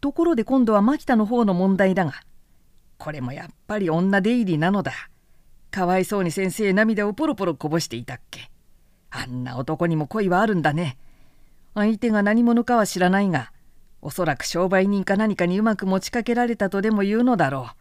[0.00, 2.14] ところで今度は牧田の方の問題だが
[2.96, 4.92] これもやっぱり女出入りなのだ。
[5.70, 8.50] かわいそうに先生涙をポロポロこぼしていたっけ。
[9.10, 10.98] あんな男にも恋はあるんだね。
[11.74, 13.52] 相手が何者かは知らないが
[14.02, 17.80] おそらく商売人か何かにうまく持ちかけられたとでも言うのだろう。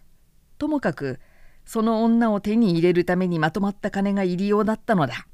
[0.59, 1.19] ともかく
[1.65, 5.27] その女を手に入れるためにまとまった金が入りようだったのだ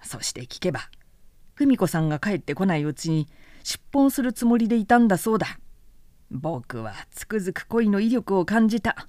[0.00, 0.88] そして聞けば
[1.56, 3.28] 文子さんが帰ってこないうちに
[3.64, 5.58] 出奔するつもりでいたんだそうだ
[6.30, 9.08] 僕はつくづく恋の威力を感じた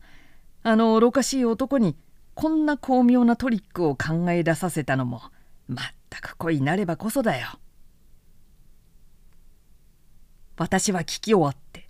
[0.63, 1.95] あの愚かしい男に
[2.35, 5.21] こんな巧妙なトリックを考え出させたのも
[5.67, 7.47] まったく恋なればこそだよ
[10.57, 11.89] 私は聞き終わって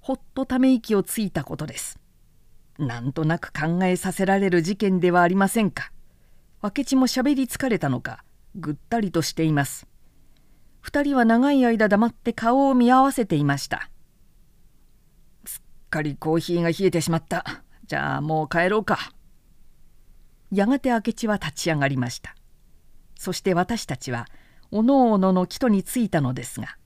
[0.00, 1.98] ほっとため息をついたことです
[2.78, 5.92] なんとなく考えさせられる事件ではありませんか。
[6.62, 8.24] 明智も喋り疲れたのか
[8.56, 9.86] ぐったりとしています。
[10.80, 13.90] 二人は長い間黙って顔を見合わせていました。
[15.44, 17.62] すっかりコーヒーが冷えてしまった。
[17.86, 19.13] じゃあもう帰ろうか。
[20.54, 22.34] やがて明智は立ち上がりました。
[23.16, 24.26] そして私たちは
[24.70, 26.76] おのおのの帰途に着いたのですが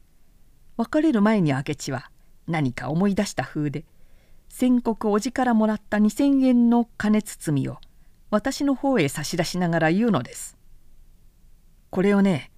[0.76, 2.10] 別れる前に明智は
[2.46, 3.84] 何か思い出した風で
[4.48, 7.78] 「先刻おじからもらった2,000円の金包みを
[8.30, 10.56] 私の方へ差し出しながら言うのです。
[11.90, 12.50] これをね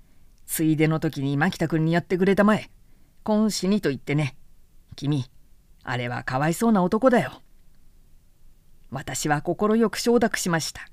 [0.47, 2.71] ついでの時に牧田君にやってくれたまえ
[3.23, 4.37] 今死にと言ってね
[4.97, 5.27] 君
[5.85, 7.41] あれはかわいそうな男だよ。
[8.91, 9.57] 私は快
[9.89, 10.89] く承諾しました。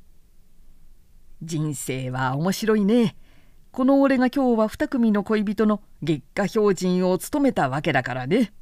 [1.44, 3.16] 人生は面白いね。
[3.72, 8.54] この俺が今日は2組の恋人の月下標準を務めたわけだからね。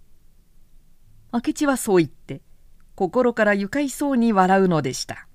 [1.32, 2.42] 明智はそう言って
[2.96, 5.28] 心から愉快そうに笑うのでした。